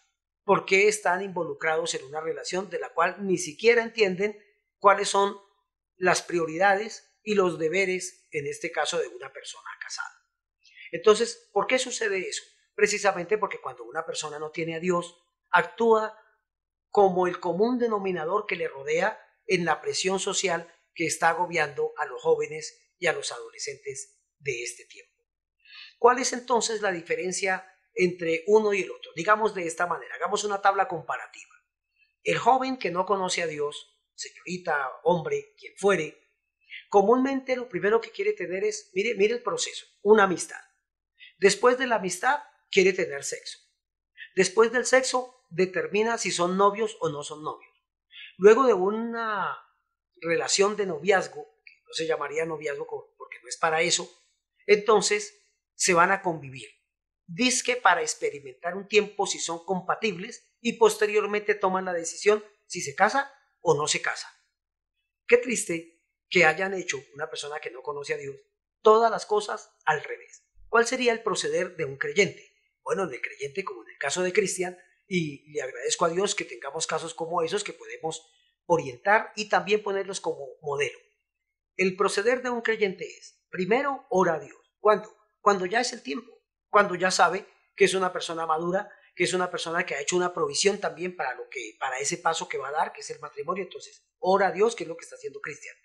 por 0.44 0.66
qué 0.66 0.88
están 0.88 1.22
involucrados 1.22 1.94
en 1.96 2.04
una 2.06 2.22
relación 2.22 2.70
de 2.70 2.80
la 2.80 2.90
cual 2.90 3.26
ni 3.26 3.38
siquiera 3.38 3.84
entienden 3.84 4.38
cuáles 4.80 5.10
son 5.10 5.38
las 5.98 6.22
prioridades 6.22 7.20
y 7.24 7.36
los 7.36 7.60
deberes, 7.60 8.28
en 8.32 8.48
este 8.48 8.72
caso, 8.72 9.00
de 9.00 9.08
una 9.08 9.32
persona 9.32 9.70
casada. 9.80 10.10
Entonces, 10.92 11.50
¿por 11.54 11.68
qué 11.68 11.78
sucede 11.78 12.28
eso? 12.28 12.44
Precisamente 12.76 13.38
porque 13.38 13.62
cuando 13.62 13.84
una 13.84 14.06
persona 14.06 14.40
no 14.40 14.50
tiene 14.50 14.76
a 14.76 14.80
Dios, 14.80 15.16
actúa 15.52 16.18
como 16.90 17.28
el 17.28 17.40
común 17.40 17.78
denominador 17.78 18.46
que 18.46 18.56
le 18.56 18.68
rodea 18.68 19.20
en 19.48 19.66
la 19.66 19.82
presión 19.82 20.20
social 20.20 20.74
que 20.94 21.06
está 21.06 21.30
agobiando 21.30 21.94
a 21.98 22.06
los 22.06 22.22
jóvenes 22.22 22.80
y 22.98 23.08
a 23.08 23.14
los 23.14 23.32
adolescentes 23.32 24.20
de 24.40 24.64
este 24.64 24.86
tiempo. 24.86 25.12
¿Cuál 25.98 26.20
es 26.20 26.34
entonces 26.34 26.82
la 26.82 26.92
diferencia 26.92 27.68
entre 27.94 28.44
uno 28.48 28.74
y 28.74 28.82
el 28.82 28.92
otro? 28.92 29.12
Digamos 29.16 29.54
de 29.54 29.68
esta 29.68 29.88
manera, 29.88 30.16
hagamos 30.16 30.44
una 30.44 30.62
tabla 30.62 30.88
comparativa. 30.88 31.56
El 32.24 32.38
joven 32.38 32.78
que 32.78 32.92
no 32.92 33.06
conoce 33.06 33.42
a 33.42 33.48
Dios, 33.48 34.00
señorita, 34.16 34.76
hombre, 35.04 35.54
quien 35.58 35.74
fuere, 35.78 36.30
comúnmente 36.90 37.56
lo 37.56 37.70
primero 37.70 38.02
que 38.02 38.12
quiere 38.12 38.34
tener 38.34 38.64
es, 38.64 38.92
mire, 38.94 39.16
mire 39.16 39.34
el 39.36 39.44
proceso, 39.44 39.86
una 40.02 40.24
amistad. 40.24 40.62
Después 41.38 41.78
de 41.78 41.88
la 41.88 41.96
amistad, 41.96 42.40
quiere 42.70 42.94
tener 42.94 43.24
sexo. 43.24 43.60
Después 44.36 44.72
del 44.72 44.86
sexo, 44.86 45.46
determina 45.50 46.18
si 46.18 46.32
son 46.32 46.58
novios 46.58 46.98
o 47.00 47.10
no 47.10 47.24
son 47.24 47.44
novios. 47.44 47.71
Luego 48.42 48.66
de 48.66 48.74
una 48.74 49.56
relación 50.16 50.76
de 50.76 50.88
noviazgo, 50.88 51.46
que 51.64 51.74
no 51.86 51.94
se 51.94 52.08
llamaría 52.08 52.44
noviazgo 52.44 53.14
porque 53.16 53.38
no 53.40 53.48
es 53.48 53.56
para 53.56 53.84
eso, 53.84 54.12
entonces 54.66 55.46
se 55.76 55.94
van 55.94 56.12
a 56.12 56.24
convivir. 56.24 56.68
Disque 57.28 57.76
para 57.76 58.02
experimentar 58.02 58.76
un 58.76 58.88
tiempo 58.88 59.28
si 59.28 59.38
son 59.38 59.64
compatibles 59.64 60.56
y 60.60 60.74
posteriormente 60.74 61.54
toman 61.54 61.86
la 61.86 61.94
decisión 61.94 62.44
si 62.66 62.82
se 62.82 62.96
casa 62.96 63.32
o 63.60 63.76
no 63.76 63.88
se 63.88 64.02
casa. 64.02 64.28
Qué 65.28 65.38
triste 65.38 66.02
que 66.28 66.46
hayan 66.46 66.74
hecho 66.74 66.98
una 67.14 67.30
persona 67.30 67.60
que 67.60 67.70
no 67.70 67.84
conoce 67.84 68.16
a 68.16 68.18
Dios 68.18 68.38
todas 68.82 69.12
las 69.12 69.28
cosas 69.28 69.72
al 69.86 70.04
revés. 70.04 70.48
¿Cuál 70.68 70.88
sería 70.88 71.14
el 71.14 71.22
proceder 71.22 71.76
de 71.76 71.86
un 71.86 71.98
creyente? 71.98 72.56
Bueno, 72.82 73.04
el 73.04 73.22
creyente, 73.22 73.64
como 73.64 73.84
en 73.84 73.92
el 73.92 74.00
caso 74.00 74.24
de 74.24 74.34
Cristian, 74.34 74.80
y 75.14 75.52
le 75.52 75.62
agradezco 75.62 76.06
a 76.06 76.10
Dios 76.10 76.36
que 76.36 76.46
tengamos 76.46 76.88
casos 76.88 77.14
como 77.14 77.42
esos 77.42 77.66
que 77.66 77.74
podemos 77.74 78.32
orientar 78.66 79.34
y 79.36 79.50
también 79.50 79.84
ponerlos 79.84 80.22
como 80.22 80.48
modelo. 80.62 80.98
El 81.76 81.98
proceder 81.98 82.42
de 82.42 82.50
un 82.50 82.62
creyente 82.62 83.06
es, 83.06 83.44
primero, 83.50 84.06
ora 84.10 84.36
a 84.36 84.40
Dios. 84.40 84.56
¿Cuándo? 84.80 85.14
Cuando 85.42 85.66
ya 85.66 85.82
es 85.82 85.92
el 85.92 86.02
tiempo, 86.02 86.32
cuando 86.70 86.96
ya 86.96 87.12
sabe 87.12 87.46
que 87.76 87.84
es 87.84 87.94
una 87.94 88.14
persona 88.14 88.46
madura, 88.46 88.90
que 89.14 89.26
es 89.26 89.34
una 89.34 89.52
persona 89.52 89.86
que 89.86 89.96
ha 89.96 90.02
hecho 90.02 90.16
una 90.16 90.34
provisión 90.34 90.80
también 90.80 91.18
para 91.18 91.36
lo 91.36 91.50
que 91.50 91.76
para 91.78 92.00
ese 92.00 92.18
paso 92.20 92.48
que 92.48 92.58
va 92.58 92.70
a 92.70 92.72
dar, 92.72 92.94
que 92.94 93.02
es 93.02 93.10
el 93.10 93.20
matrimonio, 93.20 93.64
entonces 93.64 94.08
ora 94.20 94.48
a 94.48 94.52
Dios, 94.54 94.78
que 94.78 94.86
es 94.86 94.88
lo 94.88 94.96
que 94.96 95.04
está 95.04 95.18
haciendo 95.18 95.42
Cristian. 95.42 95.76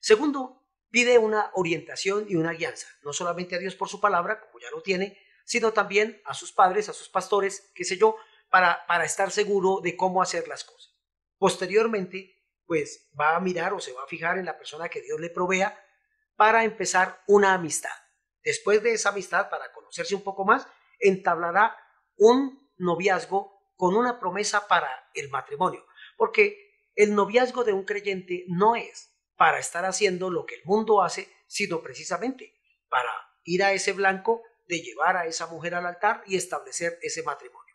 Segundo, 0.00 0.66
pide 0.90 1.18
una 1.18 1.52
orientación 1.54 2.26
y 2.28 2.34
una 2.34 2.50
guianza, 2.50 2.88
no 3.04 3.12
solamente 3.12 3.54
a 3.54 3.60
Dios 3.60 3.76
por 3.76 3.88
su 3.88 4.00
palabra, 4.00 4.40
como 4.40 4.58
ya 4.58 4.72
lo 4.72 4.82
tiene, 4.82 5.16
sino 5.44 5.72
también 5.72 6.20
a 6.24 6.34
sus 6.34 6.50
padres, 6.50 6.88
a 6.88 6.92
sus 6.92 7.08
pastores, 7.08 7.70
qué 7.72 7.84
sé 7.84 7.96
yo, 7.96 8.16
para, 8.48 8.86
para 8.86 9.04
estar 9.04 9.30
seguro 9.30 9.80
de 9.82 9.96
cómo 9.96 10.22
hacer 10.22 10.48
las 10.48 10.64
cosas. 10.64 10.94
Posteriormente, 11.38 12.36
pues 12.66 13.08
va 13.18 13.36
a 13.36 13.40
mirar 13.40 13.72
o 13.72 13.80
se 13.80 13.92
va 13.92 14.02
a 14.04 14.08
fijar 14.08 14.38
en 14.38 14.44
la 14.44 14.56
persona 14.56 14.88
que 14.88 15.02
Dios 15.02 15.20
le 15.20 15.30
provea 15.30 15.78
para 16.36 16.64
empezar 16.64 17.22
una 17.26 17.54
amistad. 17.54 17.90
Después 18.42 18.82
de 18.82 18.92
esa 18.92 19.08
amistad, 19.10 19.48
para 19.50 19.72
conocerse 19.72 20.14
un 20.14 20.22
poco 20.22 20.44
más, 20.44 20.66
entablará 20.98 21.76
un 22.16 22.70
noviazgo 22.76 23.72
con 23.76 23.96
una 23.96 24.18
promesa 24.18 24.66
para 24.68 25.10
el 25.14 25.28
matrimonio. 25.30 25.84
Porque 26.16 26.90
el 26.94 27.14
noviazgo 27.14 27.64
de 27.64 27.72
un 27.72 27.84
creyente 27.84 28.44
no 28.48 28.76
es 28.76 29.12
para 29.36 29.58
estar 29.58 29.84
haciendo 29.84 30.30
lo 30.30 30.46
que 30.46 30.56
el 30.56 30.64
mundo 30.64 31.02
hace, 31.02 31.28
sino 31.46 31.82
precisamente 31.82 32.54
para 32.88 33.10
ir 33.44 33.62
a 33.62 33.72
ese 33.72 33.92
blanco 33.92 34.42
de 34.66 34.80
llevar 34.80 35.16
a 35.16 35.26
esa 35.26 35.46
mujer 35.46 35.74
al 35.74 35.86
altar 35.86 36.22
y 36.26 36.36
establecer 36.36 36.98
ese 37.02 37.22
matrimonio. 37.22 37.65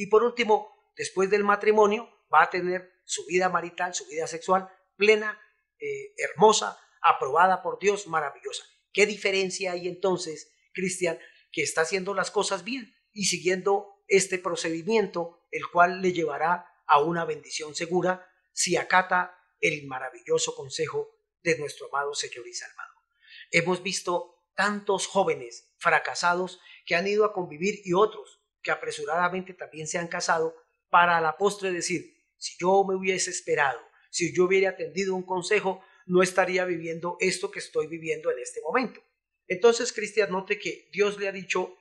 Y 0.00 0.06
por 0.06 0.24
último, 0.24 0.90
después 0.96 1.28
del 1.28 1.44
matrimonio, 1.44 2.08
va 2.32 2.44
a 2.44 2.48
tener 2.48 3.02
su 3.04 3.26
vida 3.26 3.50
marital, 3.50 3.94
su 3.94 4.06
vida 4.06 4.26
sexual 4.26 4.66
plena, 4.96 5.38
eh, 5.78 6.14
hermosa, 6.16 6.80
aprobada 7.02 7.60
por 7.60 7.78
Dios, 7.78 8.06
maravillosa. 8.06 8.64
¿Qué 8.94 9.04
diferencia 9.04 9.72
hay 9.72 9.88
entonces, 9.88 10.54
Cristian, 10.72 11.18
que 11.52 11.60
está 11.60 11.82
haciendo 11.82 12.14
las 12.14 12.30
cosas 12.30 12.64
bien 12.64 12.96
y 13.12 13.26
siguiendo 13.26 14.02
este 14.08 14.38
procedimiento, 14.38 15.46
el 15.50 15.66
cual 15.70 16.00
le 16.00 16.14
llevará 16.14 16.64
a 16.86 17.02
una 17.02 17.26
bendición 17.26 17.74
segura 17.74 18.26
si 18.52 18.78
acata 18.78 19.36
el 19.60 19.86
maravilloso 19.86 20.54
consejo 20.54 21.10
de 21.42 21.58
nuestro 21.58 21.88
amado 21.88 22.14
Señor 22.14 22.48
y 22.48 22.54
Salvador? 22.54 23.02
Hemos 23.50 23.82
visto 23.82 24.46
tantos 24.54 25.06
jóvenes 25.06 25.74
fracasados 25.76 26.58
que 26.86 26.94
han 26.96 27.06
ido 27.06 27.26
a 27.26 27.34
convivir 27.34 27.82
y 27.84 27.92
otros 27.92 28.39
que 28.62 28.70
apresuradamente 28.70 29.54
también 29.54 29.86
se 29.86 29.98
han 29.98 30.08
casado, 30.08 30.56
para 30.88 31.16
a 31.16 31.20
la 31.20 31.36
postre 31.36 31.72
decir, 31.72 32.16
si 32.36 32.56
yo 32.58 32.84
me 32.84 32.94
hubiese 32.94 33.30
esperado, 33.30 33.80
si 34.10 34.34
yo 34.34 34.44
hubiera 34.44 34.70
atendido 34.70 35.14
un 35.14 35.22
consejo, 35.22 35.84
no 36.06 36.22
estaría 36.22 36.64
viviendo 36.64 37.16
esto 37.20 37.50
que 37.50 37.60
estoy 37.60 37.86
viviendo 37.86 38.30
en 38.30 38.40
este 38.40 38.60
momento. 38.60 39.00
Entonces, 39.46 39.92
Cristian, 39.92 40.30
note 40.30 40.58
que 40.58 40.88
Dios 40.92 41.18
le 41.18 41.28
ha 41.28 41.32
dicho 41.32 41.76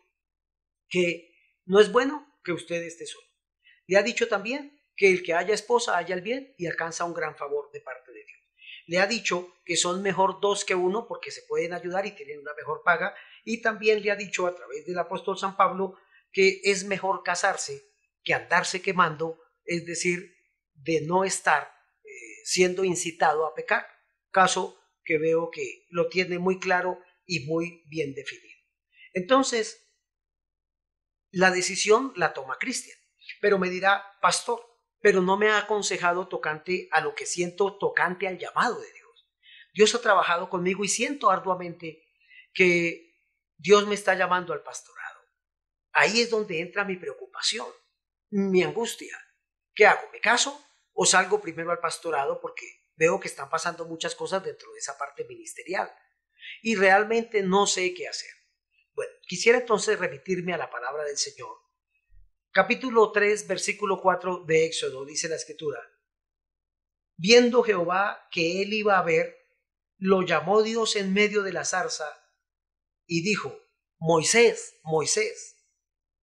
que 0.88 1.34
no 1.66 1.80
es 1.80 1.92
bueno 1.92 2.38
que 2.44 2.52
usted 2.52 2.82
esté 2.84 3.06
solo. 3.06 3.28
Le 3.88 3.98
ha 3.98 4.04
dicho 4.04 4.28
también 4.28 4.80
que 4.96 5.10
el 5.10 5.24
que 5.24 5.34
haya 5.34 5.54
esposa 5.54 5.98
haya 5.98 6.14
el 6.14 6.22
bien 6.22 6.54
y 6.58 6.68
alcanza 6.68 7.06
un 7.06 7.14
gran 7.14 7.36
favor 7.36 7.72
de 7.72 7.82
parte 7.82 8.12
de 8.12 8.24
Dios. 8.24 8.40
Le 8.88 9.00
ha 9.00 9.08
dicho 9.08 9.56
que 9.64 9.78
son 9.78 10.02
mejor 10.02 10.40
dos 10.42 10.66
que 10.66 10.76
uno 10.76 11.08
porque 11.08 11.32
se 11.32 11.44
pueden 11.44 11.74
ayudar 11.74 12.06
y 12.06 12.12
tienen 12.12 12.40
una 12.40 12.54
mejor 12.56 12.82
paga. 12.84 13.16
Y 13.46 13.62
también 13.62 14.02
le 14.02 14.12
ha 14.12 14.16
dicho 14.16 14.48
a 14.48 14.56
través 14.56 14.86
del 14.86 14.98
apóstol 14.98 15.38
San 15.38 15.56
Pablo 15.56 15.98
que 16.32 16.62
es 16.64 16.86
mejor 16.86 17.24
casarse 17.24 17.90
que 18.24 18.34
andarse 18.34 18.82
quemando, 18.82 19.40
es 19.66 19.86
decir, 19.86 20.36
de 20.74 21.02
no 21.02 21.24
estar 21.24 21.64
eh, 22.04 22.10
siendo 22.44 22.84
incitado 22.84 23.46
a 23.46 23.56
pecar, 23.56 23.88
caso 24.32 24.80
que 25.04 25.18
veo 25.18 25.50
que 25.52 25.88
lo 25.90 26.08
tiene 26.10 26.40
muy 26.40 26.60
claro 26.60 27.00
y 27.26 27.46
muy 27.46 27.84
bien 27.88 28.14
definido. 28.14 28.60
Entonces, 29.14 29.84
la 31.32 31.52
decisión 31.52 32.14
la 32.16 32.34
toma 32.34 32.58
Cristian, 32.60 32.98
pero 33.42 33.58
me 33.58 33.70
dirá, 33.70 34.04
pastor, 34.22 34.62
pero 35.02 35.22
no 35.22 35.38
me 35.38 35.50
ha 35.50 35.58
aconsejado 35.58 36.28
tocante 36.28 36.88
a 36.92 37.02
lo 37.02 37.16
que 37.16 37.26
siento 37.26 37.78
tocante 37.78 38.28
al 38.28 38.38
llamado 38.38 38.80
de 38.80 38.92
Dios. 38.92 39.28
Dios 39.74 39.96
ha 39.96 40.02
trabajado 40.02 40.50
conmigo 40.50 40.84
y 40.84 40.88
siento 40.88 41.30
arduamente 41.30 42.04
que 42.54 43.16
Dios 43.58 43.88
me 43.88 43.96
está 43.96 44.16
llamando 44.16 44.54
al 44.54 44.64
pastor. 44.64 44.99
Ahí 46.00 46.22
es 46.22 46.30
donde 46.30 46.62
entra 46.62 46.86
mi 46.86 46.96
preocupación, 46.96 47.68
mi 48.30 48.64
angustia. 48.64 49.20
¿Qué 49.76 49.86
hago? 49.86 50.10
¿Me 50.14 50.22
caso 50.22 50.66
o 50.94 51.06
salgo 51.06 51.42
primero 51.42 51.72
al 51.72 51.80
pastorado 51.80 52.40
porque 52.40 52.66
veo 52.96 53.20
que 53.20 53.28
están 53.28 53.50
pasando 53.50 53.84
muchas 53.84 54.16
cosas 54.16 54.42
dentro 54.42 54.72
de 54.72 54.80
esa 54.80 54.98
parte 54.98 55.26
ministerial? 55.26 55.94
Y 56.62 56.76
realmente 56.76 57.42
no 57.42 57.68
sé 57.68 57.94
qué 57.94 58.08
hacer. 58.08 58.32
Bueno, 58.94 59.12
quisiera 59.28 59.58
entonces 59.58 60.00
remitirme 60.00 60.54
a 60.54 60.58
la 60.58 60.70
palabra 60.70 61.04
del 61.04 61.18
Señor. 61.18 61.54
Capítulo 62.54 63.12
3, 63.12 63.50
versículo 63.50 64.00
4 64.02 64.46
de 64.46 64.68
Éxodo, 64.68 65.04
dice 65.04 65.28
la 65.28 65.36
escritura. 65.36 65.82
Viendo 67.18 67.62
Jehová 67.62 68.26
que 68.32 68.62
él 68.62 68.72
iba 68.72 68.98
a 68.98 69.04
ver, 69.04 69.36
lo 69.98 70.22
llamó 70.22 70.64
Dios 70.64 70.96
en 70.96 71.12
medio 71.12 71.44
de 71.44 71.52
la 71.52 71.66
zarza 71.66 72.08
y 73.06 73.22
dijo, 73.22 73.54
Moisés, 73.98 74.80
Moisés. 74.84 75.58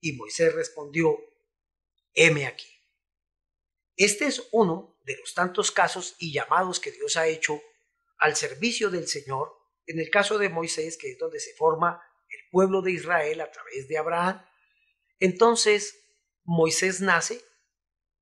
Y 0.06 0.12
Moisés 0.12 0.54
respondió, 0.54 1.18
heme 2.14 2.46
aquí. 2.46 2.68
Este 3.96 4.26
es 4.26 4.46
uno 4.52 5.00
de 5.04 5.16
los 5.16 5.34
tantos 5.34 5.72
casos 5.72 6.14
y 6.20 6.32
llamados 6.32 6.78
que 6.78 6.92
Dios 6.92 7.16
ha 7.16 7.26
hecho 7.26 7.60
al 8.18 8.36
servicio 8.36 8.88
del 8.90 9.08
Señor, 9.08 9.52
en 9.84 9.98
el 9.98 10.08
caso 10.08 10.38
de 10.38 10.48
Moisés, 10.48 10.96
que 10.96 11.10
es 11.10 11.18
donde 11.18 11.40
se 11.40 11.54
forma 11.54 12.00
el 12.28 12.38
pueblo 12.52 12.82
de 12.82 12.92
Israel 12.92 13.40
a 13.40 13.50
través 13.50 13.88
de 13.88 13.98
Abraham. 13.98 14.46
Entonces, 15.18 15.98
Moisés 16.44 17.00
nace 17.00 17.44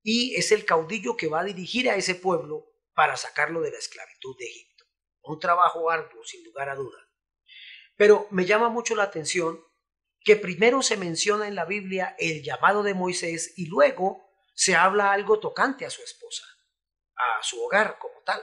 y 0.01 0.33
es 0.37 0.51
el 0.51 0.65
caudillo 0.65 1.15
que 1.15 1.27
va 1.27 1.41
a 1.41 1.45
dirigir 1.45 1.87
a 1.91 1.97
ese 1.97 2.15
pueblo 2.15 2.65
para 2.95 3.15
sacarlo 3.15 3.61
de 3.61 3.69
la 3.69 3.77
esclavitud 3.77 4.35
de 4.39 4.45
Egipto. 4.47 4.85
Un 5.21 5.39
trabajo 5.39 5.91
arduo, 5.91 6.23
sin 6.23 6.43
lugar 6.45 6.67
a 6.67 6.75
duda. 6.75 6.97
Pero 7.95 8.27
me 8.31 8.45
llama 8.45 8.69
mucho 8.69 8.95
la 8.95 9.03
atención 9.03 9.63
que 10.25 10.35
primero 10.35 10.81
se 10.81 10.97
menciona 10.97 11.47
en 11.47 11.53
la 11.53 11.65
Biblia 11.65 12.15
el 12.17 12.43
llamado 12.43 12.81
de 12.81 12.95
Moisés 12.95 13.53
y 13.57 13.67
luego 13.67 14.27
se 14.55 14.75
habla 14.75 15.13
algo 15.13 15.39
tocante 15.39 15.85
a 15.85 15.89
su 15.89 16.01
esposa. 16.01 16.43
a 17.17 17.41
su 17.41 17.63
hogar 17.63 17.97
como 17.97 18.21
tal. 18.23 18.41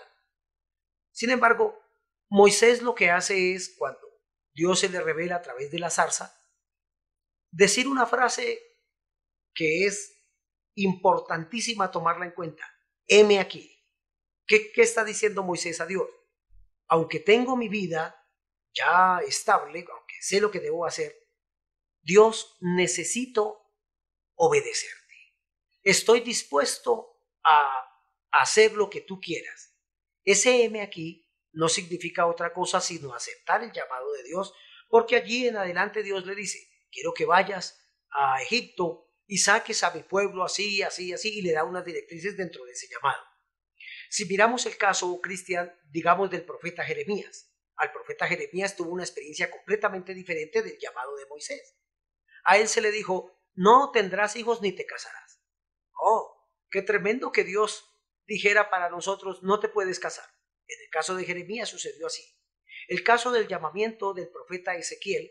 Sin 1.11 1.29
embargo, 1.29 1.79
Moisés 2.31 2.81
lo 2.81 2.95
que 2.95 3.11
hace 3.11 3.53
es, 3.53 3.75
cuando 3.77 4.09
Dios 4.55 4.81
se 4.81 4.89
le 4.89 5.03
revela 5.03 5.37
a 5.37 5.43
través 5.43 5.71
de 5.71 5.79
la 5.79 5.91
zarza, 5.91 6.35
decir 7.51 7.87
una 7.87 8.07
frase 8.07 8.63
que 9.53 9.85
es 9.85 10.25
importantísima 10.75 11.91
tomarla 11.91 12.25
en 12.25 12.31
cuenta. 12.31 12.65
Heme 13.07 13.41
aquí. 13.41 13.85
¿Qué, 14.47 14.73
¿Qué, 14.73 14.81
está 14.81 15.05
diciendo 15.05 15.43
Moisés 15.43 15.83
a 15.83 15.87
Dios? 15.87 16.09
Aunque 16.89 17.21
tengo 17.21 17.55
mi 17.55 17.69
vida 17.69 18.27
ya 18.73 19.19
estable, 19.19 19.81
aunque 19.81 20.15
sé 20.23 20.41
lo 20.41 20.51
que 20.51 20.61
debo 20.61 20.87
hacer, 20.87 21.22
Dios 22.03 22.57
necesito 22.61 23.73
obedecerte. 24.35 25.15
Estoy 25.83 26.21
dispuesto 26.21 27.21
a 27.45 27.89
hacer 28.31 28.73
lo 28.73 28.91
que 28.91 29.01
tú 29.01 29.21
quieras. 29.21 29.77
Ese 30.25 30.65
M 30.65 30.81
aquí 30.81 31.29
no 31.53 31.69
significa 31.69 32.27
otra 32.27 32.53
cosa 32.53 32.81
sino 32.81 33.15
aceptar 33.15 33.63
el 33.63 33.73
llamado 33.73 34.13
de 34.13 34.23
Dios, 34.25 34.55
porque 34.89 35.17
allí 35.17 35.47
en 35.47 35.57
adelante 35.57 36.03
Dios 36.03 36.27
le 36.27 36.35
dice, 36.35 36.59
quiero 36.91 37.13
que 37.15 37.25
vayas 37.25 37.79
a 38.11 38.43
Egipto 38.43 39.09
y 39.27 39.39
saques 39.39 39.83
a 39.83 39.91
mi 39.93 40.03
pueblo 40.03 40.45
así, 40.45 40.83
así, 40.83 41.13
así, 41.13 41.39
y 41.39 41.43
le 41.43 41.53
da 41.53 41.65
unas 41.65 41.85
directrices 41.85 42.37
dentro 42.37 42.65
de 42.65 42.73
ese 42.73 42.89
llamado. 42.89 43.23
Si 44.11 44.27
miramos 44.27 44.67
el 44.67 44.77
caso, 44.77 45.21
Cristian, 45.21 45.73
digamos 45.91 46.31
del 46.31 46.45
profeta 46.45 46.85
Jeremías, 46.85 47.51
al 47.77 47.93
profeta 47.93 48.27
Jeremías 48.27 48.77
tuvo 48.77 48.91
una 48.91 49.05
experiencia 49.05 49.51
completamente 49.51 50.15
diferente 50.15 50.63
del 50.63 50.79
llamado 50.79 51.17
de 51.17 51.27
Moisés. 51.27 51.77
A 52.45 52.59
él 52.59 52.69
se 52.69 52.81
le 52.81 52.91
dijo, 52.91 53.39
no 53.55 53.91
tendrás 53.93 54.37
hijos 54.37 54.63
ni 54.63 54.73
te 54.73 54.87
casarás. 54.87 55.43
Oh, 55.95 56.49
qué 56.71 56.83
tremendo 56.83 57.33
que 57.33 57.45
Dios 57.45 57.89
dijera 58.27 58.71
para 58.71 58.89
nosotros, 58.91 59.43
no 59.43 59.61
te 59.61 59.69
puedes 59.69 59.99
casar. 60.01 60.25
En 60.67 60.81
el 60.85 60.91
caso 60.91 61.15
de 61.15 61.25
Jeremías 61.25 61.69
sucedió 61.69 62.07
así. 62.07 62.23
El 62.89 63.05
caso 63.05 63.31
del 63.31 63.47
llamamiento 63.47 64.15
del 64.15 64.31
profeta 64.31 64.75
Ezequiel, 64.75 65.31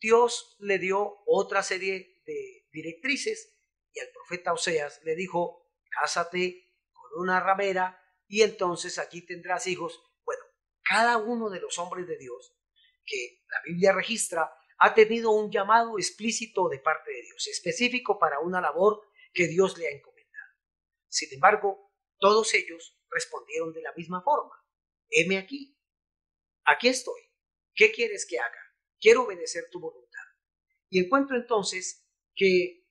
Dios 0.00 0.56
le 0.60 0.78
dio 0.78 1.22
otra 1.26 1.62
serie 1.62 2.22
de 2.24 2.66
directrices 2.72 3.54
y 3.92 4.00
al 4.00 4.08
profeta 4.10 4.52
Oseas 4.52 5.00
le 5.04 5.14
dijo, 5.14 5.70
cásate 5.90 6.74
con 6.92 7.22
una 7.22 7.40
ramera 7.40 8.00
y 8.26 8.42
entonces 8.42 8.98
allí 8.98 9.22
tendrás 9.26 9.66
hijos. 9.66 10.02
Bueno, 10.24 10.42
cada 10.82 11.18
uno 11.18 11.50
de 11.50 11.60
los 11.60 11.78
hombres 11.78 12.06
de 12.06 12.16
Dios 12.16 12.56
que 13.04 13.42
la 13.48 13.60
Biblia 13.64 13.92
registra 13.92 14.50
ha 14.80 14.94
tenido 14.94 15.30
un 15.30 15.50
llamado 15.52 15.98
explícito 15.98 16.68
de 16.68 16.78
parte 16.78 17.12
de 17.12 17.22
Dios, 17.22 17.46
específico 17.48 18.18
para 18.18 18.40
una 18.40 18.62
labor 18.62 19.02
que 19.32 19.46
Dios 19.46 19.76
le 19.76 19.86
ha 19.86 19.90
encomendado. 19.90 20.54
Sin 21.06 21.32
embargo, 21.34 21.92
todos 22.18 22.54
ellos 22.54 22.98
respondieron 23.10 23.74
de 23.74 23.82
la 23.82 23.92
misma 23.94 24.22
forma. 24.22 24.54
Heme 25.10 25.36
aquí. 25.36 25.76
Aquí 26.64 26.88
estoy. 26.88 27.20
¿Qué 27.74 27.92
quieres 27.92 28.26
que 28.26 28.38
haga? 28.38 28.58
Quiero 28.98 29.24
obedecer 29.24 29.64
tu 29.70 29.80
voluntad. 29.80 30.22
Y 30.88 31.04
encuentro 31.04 31.36
entonces 31.36 32.08
que 32.34 32.86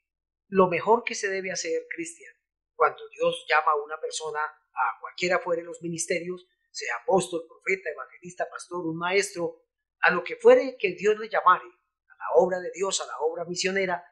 lo 0.48 0.68
mejor 0.68 1.04
que 1.04 1.16
se 1.16 1.28
debe 1.28 1.52
hacer, 1.52 1.88
Cristian, 1.90 2.34
cuando 2.76 3.02
Dios 3.10 3.46
llama 3.50 3.72
a 3.72 3.84
una 3.84 4.00
persona, 4.00 4.40
a 4.40 5.00
cualquiera 5.02 5.40
fuere 5.40 5.64
los 5.64 5.82
ministerios, 5.82 6.48
sea 6.70 6.98
apóstol, 7.02 7.48
profeta, 7.48 7.90
evangelista, 7.90 8.48
pastor, 8.48 8.86
un 8.86 8.98
maestro, 8.98 9.64
a 10.02 10.12
lo 10.12 10.24
que 10.24 10.36
fuere 10.36 10.78
que 10.78 10.94
Dios 10.94 11.18
le 11.18 11.30
llamare, 11.30 11.66
obra 12.36 12.60
de 12.60 12.72
Dios, 12.74 13.02
a 13.02 13.06
la 13.06 13.20
obra 13.20 13.46
misionera, 13.46 14.04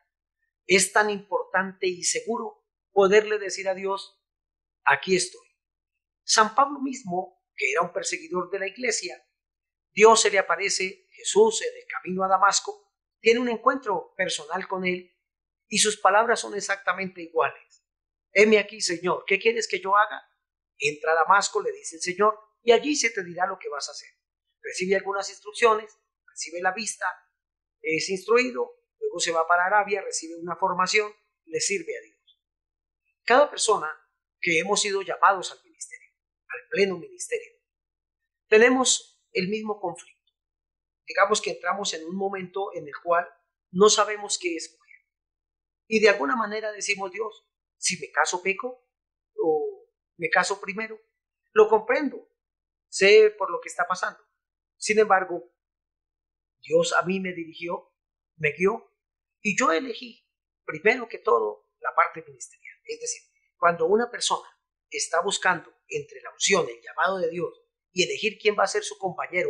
es 0.66 0.92
tan 0.92 1.10
importante 1.10 1.88
y 1.88 2.04
seguro 2.04 2.66
poderle 2.92 3.40
decir 3.40 3.70
a 3.70 3.74
Dios, 3.74 4.22
aquí 4.84 5.16
estoy. 5.16 5.48
San 6.24 6.56
Pablo 6.56 6.80
mismo, 6.80 7.44
que 7.56 7.72
era 7.72 7.82
un 7.82 7.94
perseguidor 7.94 8.50
de 8.50 8.60
la 8.60 8.68
iglesia, 8.68 9.24
Dios 9.94 10.22
se 10.22 10.30
le 10.30 10.40
aparece, 10.40 11.08
Jesús 11.12 11.62
en 11.62 11.76
el 11.76 11.88
camino 11.88 12.24
a 12.24 12.28
Damasco, 12.28 12.94
tiene 13.20 13.40
un 13.40 13.50
encuentro 13.50 14.14
personal 14.16 14.68
con 14.68 14.86
él 14.86 15.16
y 15.68 15.80
sus 15.80 15.98
palabras 15.98 16.40
son 16.40 16.56
exactamente 16.56 17.22
iguales. 17.22 17.84
Heme 18.32 18.60
aquí, 18.60 18.82
Señor, 18.82 19.24
¿qué 19.26 19.40
quieres 19.40 19.68
que 19.68 19.80
yo 19.80 19.96
haga? 19.96 20.22
Entra 20.78 21.14
a 21.14 21.16
Damasco, 21.16 21.62
le 21.62 21.72
dice 21.72 21.96
el 21.96 22.02
Señor, 22.02 22.40
y 22.62 22.72
allí 22.72 22.96
se 22.96 23.10
te 23.10 23.24
dirá 23.24 23.48
lo 23.48 23.58
que 23.58 23.70
vas 23.70 23.88
a 23.90 23.92
hacer. 23.92 24.10
Recibe 24.62 24.96
algunas 24.96 25.30
instrucciones, 25.30 25.98
recibe 26.26 26.62
la 26.62 26.72
vista, 26.72 27.06
es 27.82 28.10
instruido, 28.10 28.72
luego 29.00 29.20
se 29.20 29.32
va 29.32 29.48
para 29.48 29.66
Arabia, 29.66 30.02
recibe 30.02 30.36
una 30.36 30.56
formación, 30.56 31.12
le 31.46 31.60
sirve 31.60 31.98
a 31.98 32.02
Dios. 32.02 32.42
Cada 33.24 33.50
persona 33.50 33.90
que 34.40 34.60
hemos 34.60 34.82
sido 34.82 35.02
llamados 35.02 35.52
al 35.52 35.64
ministerio, 35.64 36.10
al 36.48 36.70
pleno 36.70 36.98
ministerio, 36.98 37.54
tenemos 38.48 39.22
el 39.32 39.50
mismo 39.50 39.80
conflicto. 39.80 40.34
Digamos 41.06 41.42
que 41.42 41.52
entramos 41.52 41.94
en 41.94 42.06
un 42.06 42.16
momento 42.16 42.74
en 42.74 42.88
el 42.88 42.94
cual 43.04 43.28
no 43.72 43.90
sabemos 43.90 44.38
qué 44.42 44.56
escoger. 44.56 44.88
Y 45.88 46.00
de 46.02 46.10
alguna 46.10 46.36
manera 46.36 46.72
decimos, 46.72 47.12
Dios, 47.12 47.48
si 47.78 48.00
me 48.00 48.12
caso 48.12 48.42
peco 48.42 48.86
o 49.42 49.86
me 50.18 50.30
caso 50.30 50.60
primero, 50.60 51.00
lo 51.54 51.70
comprendo, 51.70 52.30
sé 52.90 53.34
por 53.38 53.50
lo 53.50 53.62
que 53.62 53.70
está 53.70 53.86
pasando. 53.88 54.20
Sin 54.78 55.00
embargo, 55.00 55.52
Dios 56.62 56.94
a 56.94 57.04
mí 57.04 57.20
me 57.20 57.34
dirigió, 57.34 57.94
me 58.38 58.52
guió 58.52 58.94
y 59.42 59.58
yo 59.58 59.72
elegí, 59.72 60.28
primero 60.66 61.08
que 61.08 61.20
todo, 61.20 61.70
la 61.80 61.94
parte 61.96 62.24
ministerial. 62.28 62.78
Es 62.84 63.00
decir, 63.00 63.22
cuando 63.58 63.86
una 63.86 64.10
persona 64.10 64.48
está 64.90 65.22
buscando 65.22 65.74
entre 65.88 66.22
la 66.22 66.32
unción, 66.32 66.68
el 66.68 66.82
llamado 66.82 67.20
de 67.20 67.30
Dios 67.30 67.62
y 67.92 68.04
elegir 68.04 68.38
quién 68.40 68.56
va 68.58 68.64
a 68.64 68.68
ser 68.68 68.84
su 68.84 68.98
compañero, 68.98 69.50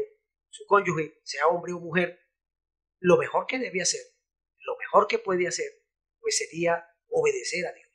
su 0.49 0.65
cónyuge, 0.65 1.19
sea 1.23 1.47
hombre 1.47 1.73
o 1.73 1.79
mujer, 1.79 2.19
lo 2.99 3.17
mejor 3.17 3.45
que 3.45 3.59
debe 3.59 3.81
hacer, 3.81 4.01
lo 4.59 4.77
mejor 4.77 5.07
que 5.07 5.19
puede 5.19 5.47
hacer, 5.47 5.71
pues 6.19 6.37
sería 6.37 6.85
obedecer 7.09 7.65
a 7.65 7.73
Dios. 7.73 7.87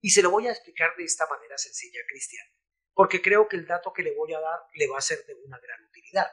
Y 0.00 0.10
se 0.10 0.22
lo 0.22 0.30
voy 0.30 0.46
a 0.46 0.52
explicar 0.52 0.94
de 0.96 1.04
esta 1.04 1.26
manera 1.26 1.56
sencilla, 1.58 2.00
Cristian, 2.08 2.46
porque 2.92 3.22
creo 3.22 3.48
que 3.48 3.56
el 3.56 3.66
dato 3.66 3.92
que 3.92 4.02
le 4.02 4.14
voy 4.14 4.32
a 4.34 4.40
dar 4.40 4.60
le 4.74 4.88
va 4.88 4.98
a 4.98 5.02
ser 5.02 5.24
de 5.26 5.34
una 5.34 5.58
gran 5.58 5.84
utilidad. 5.84 6.26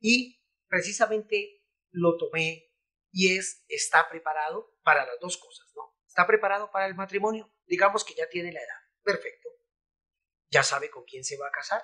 Y 0.00 0.43
precisamente 0.74 1.62
lo 1.92 2.16
tomé 2.16 2.68
y 3.12 3.38
es, 3.38 3.64
está 3.68 4.08
preparado 4.08 4.76
para 4.82 5.06
las 5.06 5.20
dos 5.20 5.36
cosas, 5.36 5.70
¿no? 5.76 5.94
Está 6.04 6.26
preparado 6.26 6.72
para 6.72 6.86
el 6.86 6.96
matrimonio, 6.96 7.48
digamos 7.64 8.02
que 8.02 8.14
ya 8.14 8.28
tiene 8.28 8.50
la 8.50 8.58
edad, 8.58 8.80
perfecto. 9.04 9.50
Ya 10.50 10.64
sabe 10.64 10.90
con 10.90 11.04
quién 11.04 11.22
se 11.22 11.36
va 11.36 11.46
a 11.46 11.52
casar. 11.52 11.80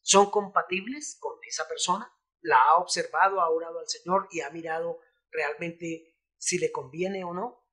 ¿Son 0.00 0.30
compatibles 0.30 1.18
con 1.18 1.40
esa 1.42 1.66
persona? 1.66 2.08
¿La 2.40 2.56
ha 2.56 2.76
observado, 2.76 3.40
ha 3.40 3.50
orado 3.50 3.80
al 3.80 3.88
Señor 3.88 4.28
y 4.30 4.42
ha 4.42 4.50
mirado 4.50 5.00
realmente 5.32 6.16
si 6.36 6.58
le 6.58 6.70
conviene 6.70 7.24
o 7.24 7.34
no? 7.34 7.66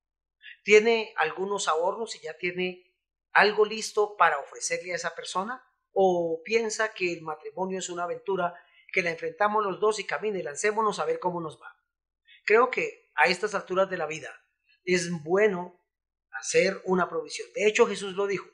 ¿Tiene 0.64 1.14
algunos 1.18 1.68
ahorros 1.68 2.16
y 2.16 2.20
ya 2.20 2.36
tiene 2.36 2.96
algo 3.30 3.64
listo 3.64 4.16
para 4.16 4.40
ofrecerle 4.40 4.90
a 4.90 4.96
esa 4.96 5.14
persona? 5.14 5.64
¿O 5.92 6.42
piensa 6.44 6.92
que 6.92 7.12
el 7.12 7.22
matrimonio 7.22 7.78
es 7.78 7.88
una 7.90 8.02
aventura 8.02 8.60
que 8.92 9.02
la 9.02 9.10
enfrentamos 9.10 9.64
los 9.64 9.80
dos 9.80 9.98
y 9.98 10.04
camine, 10.04 10.42
lancémonos 10.42 10.98
a 10.98 11.04
ver 11.04 11.18
cómo 11.18 11.40
nos 11.40 11.60
va? 11.60 11.74
Creo 12.44 12.70
que 12.70 13.10
a 13.14 13.28
estas 13.28 13.54
alturas 13.54 13.90
de 13.90 13.98
la 13.98 14.06
vida 14.06 14.34
es 14.84 15.10
bueno 15.22 15.84
hacer 16.32 16.80
una 16.84 17.08
provisión. 17.08 17.48
De 17.54 17.66
hecho, 17.66 17.86
Jesús 17.86 18.14
lo 18.14 18.26
dijo. 18.26 18.48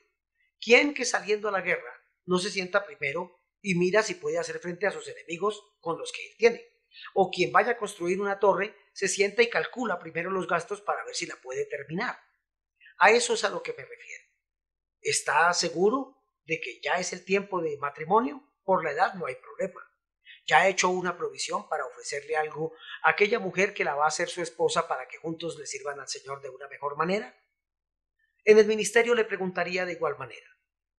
¿Quién 0.59 0.93
que 0.93 1.05
saliendo 1.05 1.47
a 1.47 1.51
la 1.51 1.61
guerra 1.61 1.93
no 2.25 2.39
se 2.39 2.49
sienta 2.49 2.85
primero 2.85 3.39
y 3.61 3.75
mira 3.75 4.01
si 4.03 4.15
puede 4.15 4.39
hacer 4.39 4.59
frente 4.59 4.87
a 4.87 4.91
sus 4.91 5.07
enemigos 5.07 5.63
con 5.79 5.97
los 5.97 6.11
que 6.11 6.25
él 6.27 6.35
tiene? 6.37 6.65
O 7.13 7.29
quien 7.29 7.51
vaya 7.51 7.71
a 7.71 7.77
construir 7.77 8.19
una 8.19 8.39
torre 8.39 8.75
se 8.93 9.07
sienta 9.07 9.43
y 9.43 9.49
calcula 9.49 9.99
primero 9.99 10.31
los 10.31 10.47
gastos 10.47 10.81
para 10.81 11.03
ver 11.05 11.15
si 11.15 11.25
la 11.25 11.35
puede 11.35 11.65
terminar. 11.65 12.17
A 12.97 13.11
eso 13.11 13.33
es 13.33 13.43
a 13.43 13.49
lo 13.49 13.61
que 13.61 13.73
me 13.73 13.83
refiero. 13.85 14.23
¿Está 15.01 15.53
seguro 15.53 16.17
de 16.45 16.59
que 16.59 16.79
ya 16.81 16.93
es 16.93 17.13
el 17.13 17.23
tiempo 17.23 17.61
de 17.61 17.77
matrimonio? 17.77 18.41
Por 18.63 18.83
la 18.83 18.91
edad 18.91 19.13
no 19.13 19.27
hay 19.27 19.35
problema. 19.35 19.84
¿Ya 20.45 20.59
ha 20.59 20.67
hecho 20.67 20.89
una 20.89 21.17
provisión 21.17 21.67
para 21.67 21.85
ofrecerle 21.85 22.35
algo 22.35 22.73
a 23.03 23.11
aquella 23.11 23.39
mujer 23.39 23.73
que 23.73 23.83
la 23.83 23.95
va 23.95 24.05
a 24.05 24.11
ser 24.11 24.29
su 24.29 24.41
esposa 24.41 24.87
para 24.87 25.07
que 25.07 25.17
juntos 25.17 25.57
le 25.57 25.65
sirvan 25.65 25.99
al 25.99 26.07
Señor 26.07 26.41
de 26.41 26.49
una 26.49 26.67
mejor 26.67 26.95
manera? 26.95 27.35
En 28.43 28.59
el 28.59 28.67
ministerio 28.67 29.15
le 29.15 29.25
preguntaría 29.25 29.85
de 29.85 29.93
igual 29.93 30.17
manera. 30.17 30.47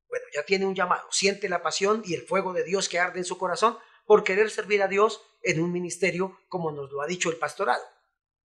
Bueno, 0.09 0.27
ya 0.35 0.45
tiene 0.45 0.67
un 0.67 0.75
llamado, 0.75 1.07
siente 1.13 1.49
la 1.49 1.63
pasión 1.63 2.03
y 2.05 2.15
el 2.15 2.23
fuego 2.23 2.53
de 2.53 2.65
Dios 2.65 2.89
que 2.89 2.99
arde 2.99 3.21
en 3.21 3.25
su 3.25 3.39
corazón 3.39 3.79
por 4.05 4.25
querer 4.25 4.51
servir 4.51 4.83
a 4.83 4.89
Dios 4.89 5.23
en 5.43 5.61
un 5.63 5.73
ministerio 5.73 6.41
como 6.49 6.73
nos 6.73 6.91
lo 6.91 7.03
ha 7.03 7.07
dicho 7.07 7.31
el 7.31 7.37
pastorado. 7.37 7.85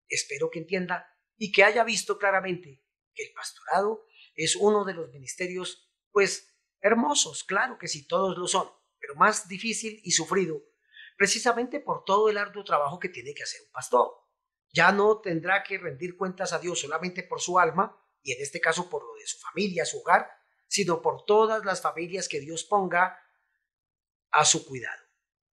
Espero 0.08 0.50
que 0.50 0.60
entienda 0.60 1.08
y 1.36 1.50
que 1.50 1.64
haya 1.64 1.82
visto 1.82 2.18
claramente 2.18 2.84
que 3.14 3.24
el 3.24 3.32
pastorado 3.32 4.04
es 4.34 4.56
uno 4.56 4.84
de 4.84 4.94
los 4.94 5.10
ministerios, 5.10 5.90
pues, 6.10 6.54
hermosos, 6.80 7.44
claro 7.44 7.78
que 7.78 7.88
sí, 7.88 8.06
todos 8.06 8.36
lo 8.38 8.46
son, 8.46 8.68
pero 8.98 9.14
más 9.14 9.48
difícil 9.48 10.00
y 10.04 10.12
sufrido, 10.12 10.62
precisamente 11.22 11.78
por 11.78 12.04
todo 12.04 12.28
el 12.30 12.36
arduo 12.36 12.64
trabajo 12.64 12.98
que 12.98 13.08
tiene 13.08 13.32
que 13.32 13.44
hacer 13.44 13.60
un 13.62 13.70
pastor. 13.70 14.10
Ya 14.72 14.90
no 14.90 15.20
tendrá 15.20 15.62
que 15.62 15.78
rendir 15.78 16.16
cuentas 16.16 16.52
a 16.52 16.58
Dios 16.58 16.80
solamente 16.80 17.22
por 17.22 17.40
su 17.40 17.60
alma, 17.60 17.96
y 18.24 18.32
en 18.32 18.42
este 18.42 18.60
caso 18.60 18.90
por 18.90 19.06
lo 19.06 19.14
de 19.14 19.24
su 19.28 19.38
familia, 19.38 19.84
su 19.84 20.00
hogar, 20.00 20.28
sino 20.66 21.00
por 21.00 21.24
todas 21.24 21.64
las 21.64 21.80
familias 21.80 22.28
que 22.28 22.40
Dios 22.40 22.64
ponga 22.64 23.22
a 24.32 24.44
su 24.44 24.66
cuidado. 24.66 25.00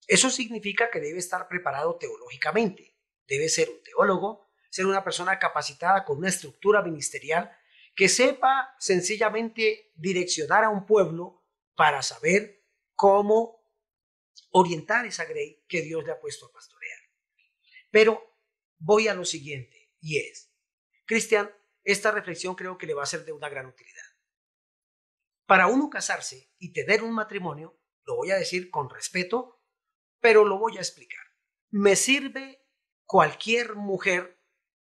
Eso 0.06 0.30
significa 0.30 0.91
que 0.91 0.99
debe 0.99 1.17
estar 1.17 1.47
preparado 1.47 1.97
teológicamente, 1.97 2.95
debe 3.28 3.49
ser 3.49 3.67
un 3.71 3.82
teólogo, 3.82 4.45
ser 4.69 4.86
una 4.86 5.04
persona 5.04 5.39
capacitada 5.39 6.06
con 6.06 6.19
una 6.19 6.30
estructura 6.30 6.84
ministerial 6.84 7.58
que 7.95 8.08
sepa 8.08 8.75
sencillamente 8.78 9.91
direccionar 9.95 10.63
a 10.63 10.69
un 10.69 10.86
pueblo 10.86 11.43
para 11.73 12.04
saber 12.04 12.63
cómo 12.93 13.64
orientar 14.57 15.05
esa 15.05 15.25
grey 15.25 15.65
que 15.67 15.81
Dios 15.81 16.05
le 16.05 16.13
ha 16.13 16.19
puesto 16.19 16.45
a 16.45 16.51
pastorear. 16.51 16.99
Pero 17.91 18.39
voy 18.77 19.09
a 19.09 19.13
lo 19.13 19.25
siguiente, 19.25 19.91
y 19.99 20.17
es, 20.17 20.49
Cristian, 21.05 21.53
esta 21.83 22.09
reflexión 22.11 22.55
creo 22.55 22.77
que 22.77 22.87
le 22.87 22.93
va 22.93 23.03
a 23.03 23.07
ser 23.07 23.25
de 23.25 23.33
una 23.33 23.49
gran 23.49 23.65
utilidad. 23.65 24.05
Para 25.45 25.67
uno 25.67 25.89
casarse 25.89 26.53
y 26.57 26.71
tener 26.71 27.03
un 27.03 27.13
matrimonio, 27.13 27.81
lo 28.05 28.15
voy 28.15 28.31
a 28.31 28.37
decir 28.37 28.71
con 28.71 28.89
respeto, 28.89 29.61
pero 30.21 30.45
lo 30.45 30.57
voy 30.57 30.77
a 30.77 30.81
explicar. 30.81 31.25
Me 31.71 31.97
sirve 31.97 32.65
cualquier 33.05 33.75
mujer 33.75 34.41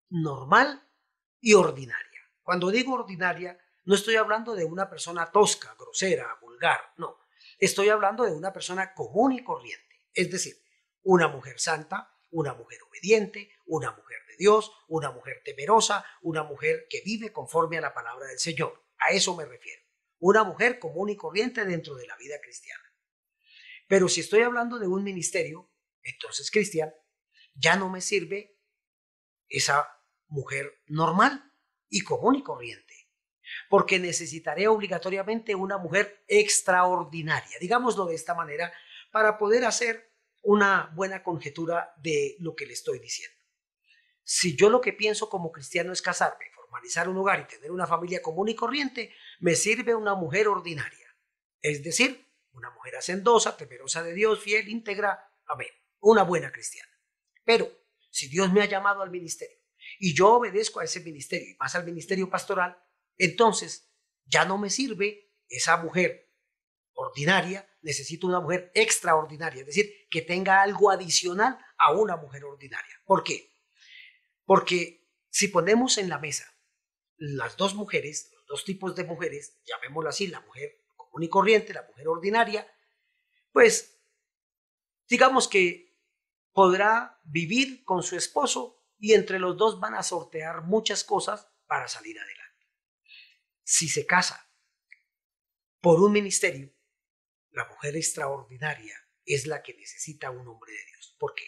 normal 0.10 0.88
y 1.42 1.56
ordinaria. 1.56 2.22
Cuando 2.44 2.70
digo 2.70 2.94
ordinaria, 2.94 3.58
no 3.86 3.96
estoy 3.96 4.18
hablando 4.18 4.54
de 4.54 4.66
una 4.66 4.88
persona 4.88 5.32
tosca, 5.32 5.76
grosera, 5.80 6.38
vulgar, 6.42 6.94
no. 6.98 7.27
Estoy 7.58 7.90
hablando 7.90 8.24
de 8.24 8.34
una 8.34 8.54
persona 8.54 8.94
común 8.94 9.34
y 9.34 9.44
corriente. 9.44 10.06
Es 10.14 10.32
decir, 10.32 10.56
una 11.04 11.28
mujer 11.28 11.60
santa, 11.60 12.14
una 12.32 12.54
mujer 12.54 12.80
obediente, 12.84 13.52
una 13.66 13.92
mujer 13.92 14.20
de 14.28 14.36
Dios, 14.38 14.72
una 14.88 15.12
mujer 15.12 15.42
temerosa, 15.44 16.06
una 16.22 16.44
mujer 16.44 16.88
que 16.90 17.02
vive 17.02 17.32
conforme 17.32 17.78
a 17.78 17.82
la 17.82 17.94
palabra 17.94 18.28
del 18.28 18.40
Señor. 18.40 18.86
A 19.00 19.10
eso 19.12 19.36
me 19.36 19.46
refiero. 19.46 19.82
Una 20.20 20.44
mujer 20.44 20.80
común 20.80 21.10
y 21.10 21.16
corriente 21.16 21.66
dentro 21.66 21.96
de 21.96 22.08
la 22.08 22.18
vida 22.18 22.40
cristiana. 22.42 22.84
Pero 23.88 24.10
si 24.10 24.22
estoy 24.22 24.42
hablando 24.42 24.80
de 24.80 24.88
un 24.88 25.04
ministerio, 25.04 25.72
entonces 26.04 26.52
Cristian, 26.52 26.94
ya 27.56 27.76
no 27.76 27.90
me 27.90 28.02
sirve 28.02 28.60
esa 29.48 29.88
mujer 30.28 30.82
normal 30.88 31.54
y 31.90 32.02
común 32.02 32.36
y 32.36 32.44
corriente, 32.44 33.07
porque 33.70 34.00
necesitaré 34.00 34.68
obligatoriamente 34.68 35.56
una 35.56 35.78
mujer 35.78 36.24
extraordinaria, 36.28 37.58
digámoslo 37.60 38.06
de 38.06 38.16
esta 38.16 38.34
manera, 38.34 38.72
para 39.12 39.38
poder 39.38 39.66
hacer 39.66 40.12
una 40.44 40.92
buena 40.96 41.24
conjetura 41.24 41.94
de 41.98 42.36
lo 42.40 42.56
que 42.56 42.66
le 42.66 42.74
estoy 42.74 43.00
diciendo. 43.00 43.36
Si 44.24 44.56
yo 44.56 44.70
lo 44.70 44.82
que 44.82 44.94
pienso 44.94 45.30
como 45.30 45.52
cristiano 45.52 45.92
es 45.94 46.02
casarme, 46.02 46.46
formalizar 46.56 47.08
un 47.10 47.18
hogar 47.18 47.40
y 47.40 47.48
tener 47.48 47.72
una 47.72 47.88
familia 47.88 48.22
común 48.22 48.50
y 48.50 48.56
corriente, 48.56 49.14
me 49.40 49.56
sirve 49.56 49.96
una 49.96 50.16
mujer 50.16 50.48
ordinaria, 50.48 51.08
es 51.62 51.84
decir, 51.84 52.28
una 52.52 52.70
mujer 52.72 52.98
hacendosa, 52.98 53.56
temerosa 53.56 54.04
de 54.04 54.14
Dios, 54.14 54.40
fiel, 54.42 54.68
íntegra, 54.68 55.32
amén, 55.48 55.70
una 56.00 56.24
buena 56.24 56.52
cristiana. 56.52 56.92
Pero 57.46 57.72
si 58.10 58.28
Dios 58.28 58.52
me 58.52 58.62
ha 58.62 58.66
llamado 58.66 59.02
al 59.02 59.12
ministerio 59.12 59.58
y 60.00 60.14
yo 60.14 60.34
obedezco 60.34 60.80
a 60.80 60.84
ese 60.84 61.00
ministerio 61.02 61.50
y 61.50 61.58
más 61.58 61.76
al 61.76 61.86
ministerio 61.86 62.30
pastoral, 62.30 62.78
entonces 63.18 63.90
ya 64.26 64.46
no 64.46 64.58
me 64.58 64.70
sirve 64.70 65.32
esa 65.50 65.78
mujer 65.78 66.32
ordinaria, 66.94 67.70
necesito 67.82 68.28
una 68.28 68.40
mujer 68.40 68.72
extraordinaria, 68.74 69.62
es 69.62 69.68
decir, 69.68 70.08
que 70.10 70.22
tenga 70.22 70.62
algo 70.62 70.90
adicional 70.90 71.58
a 71.78 71.92
una 71.92 72.18
mujer 72.18 72.44
ordinaria. 72.44 73.02
¿Por 73.06 73.24
qué? 73.24 73.54
Porque 74.46 75.08
si 75.30 75.48
ponemos 75.48 75.98
en 75.98 76.10
la 76.10 76.18
mesa 76.18 76.52
las 77.18 77.58
dos 77.58 77.76
mujeres, 77.76 78.32
los 78.34 78.46
dos 78.48 78.66
tipos 78.66 78.96
de 78.96 79.04
mujeres, 79.04 79.60
llamémoslo 79.66 80.10
así, 80.10 80.28
la 80.28 80.42
mujer 80.42 80.86
común 80.96 81.24
y 81.24 81.30
corriente, 81.30 81.74
la 81.74 81.84
mujer 81.84 82.08
ordinaria, 82.08 82.68
pues 83.52 84.00
digamos 85.08 85.48
que 85.48 85.96
podrá 86.52 87.20
vivir 87.24 87.84
con 87.84 88.04
su 88.04 88.16
esposo 88.16 88.84
y 88.98 89.14
entre 89.14 89.40
los 89.40 89.58
dos 89.58 89.80
van 89.80 89.96
a 89.96 90.04
sortear 90.04 90.64
muchas 90.64 91.04
cosas 91.04 91.48
para 91.68 91.88
salir 91.88 92.20
adelante. 92.20 92.37
Si 93.70 93.90
se 93.90 94.06
casa 94.06 94.50
por 95.82 96.00
un 96.00 96.14
ministerio, 96.14 96.74
la 97.52 97.66
mujer 97.66 97.98
extraordinaria 97.98 98.96
es 99.26 99.46
la 99.46 99.62
que 99.62 99.74
necesita 99.74 100.32
un 100.32 100.48
hombre 100.48 100.72
de 100.72 100.86
Dios. 100.86 101.18
¿Por 101.20 101.36
qué? 101.36 101.44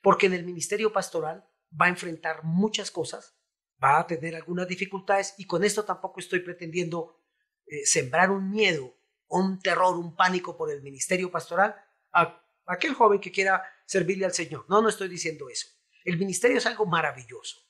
Porque 0.00 0.24
en 0.24 0.32
el 0.32 0.46
ministerio 0.46 0.90
pastoral 0.90 1.46
va 1.78 1.84
a 1.84 1.90
enfrentar 1.90 2.44
muchas 2.44 2.90
cosas, 2.90 3.36
va 3.82 3.98
a 3.98 4.06
tener 4.06 4.34
algunas 4.34 4.66
dificultades 4.66 5.34
y 5.36 5.44
con 5.44 5.64
esto 5.64 5.84
tampoco 5.84 6.20
estoy 6.20 6.40
pretendiendo 6.40 7.22
eh, 7.66 7.84
sembrar 7.84 8.30
un 8.30 8.50
miedo, 8.50 8.96
un 9.28 9.60
terror, 9.60 9.98
un 9.98 10.16
pánico 10.16 10.56
por 10.56 10.70
el 10.70 10.80
ministerio 10.80 11.30
pastoral 11.30 11.76
a 12.14 12.42
aquel 12.64 12.94
joven 12.94 13.20
que 13.20 13.32
quiera 13.32 13.62
servirle 13.84 14.24
al 14.24 14.32
Señor. 14.32 14.64
No, 14.70 14.80
no 14.80 14.88
estoy 14.88 15.08
diciendo 15.08 15.50
eso. 15.50 15.68
El 16.06 16.16
ministerio 16.16 16.56
es 16.56 16.64
algo 16.64 16.86
maravilloso, 16.86 17.63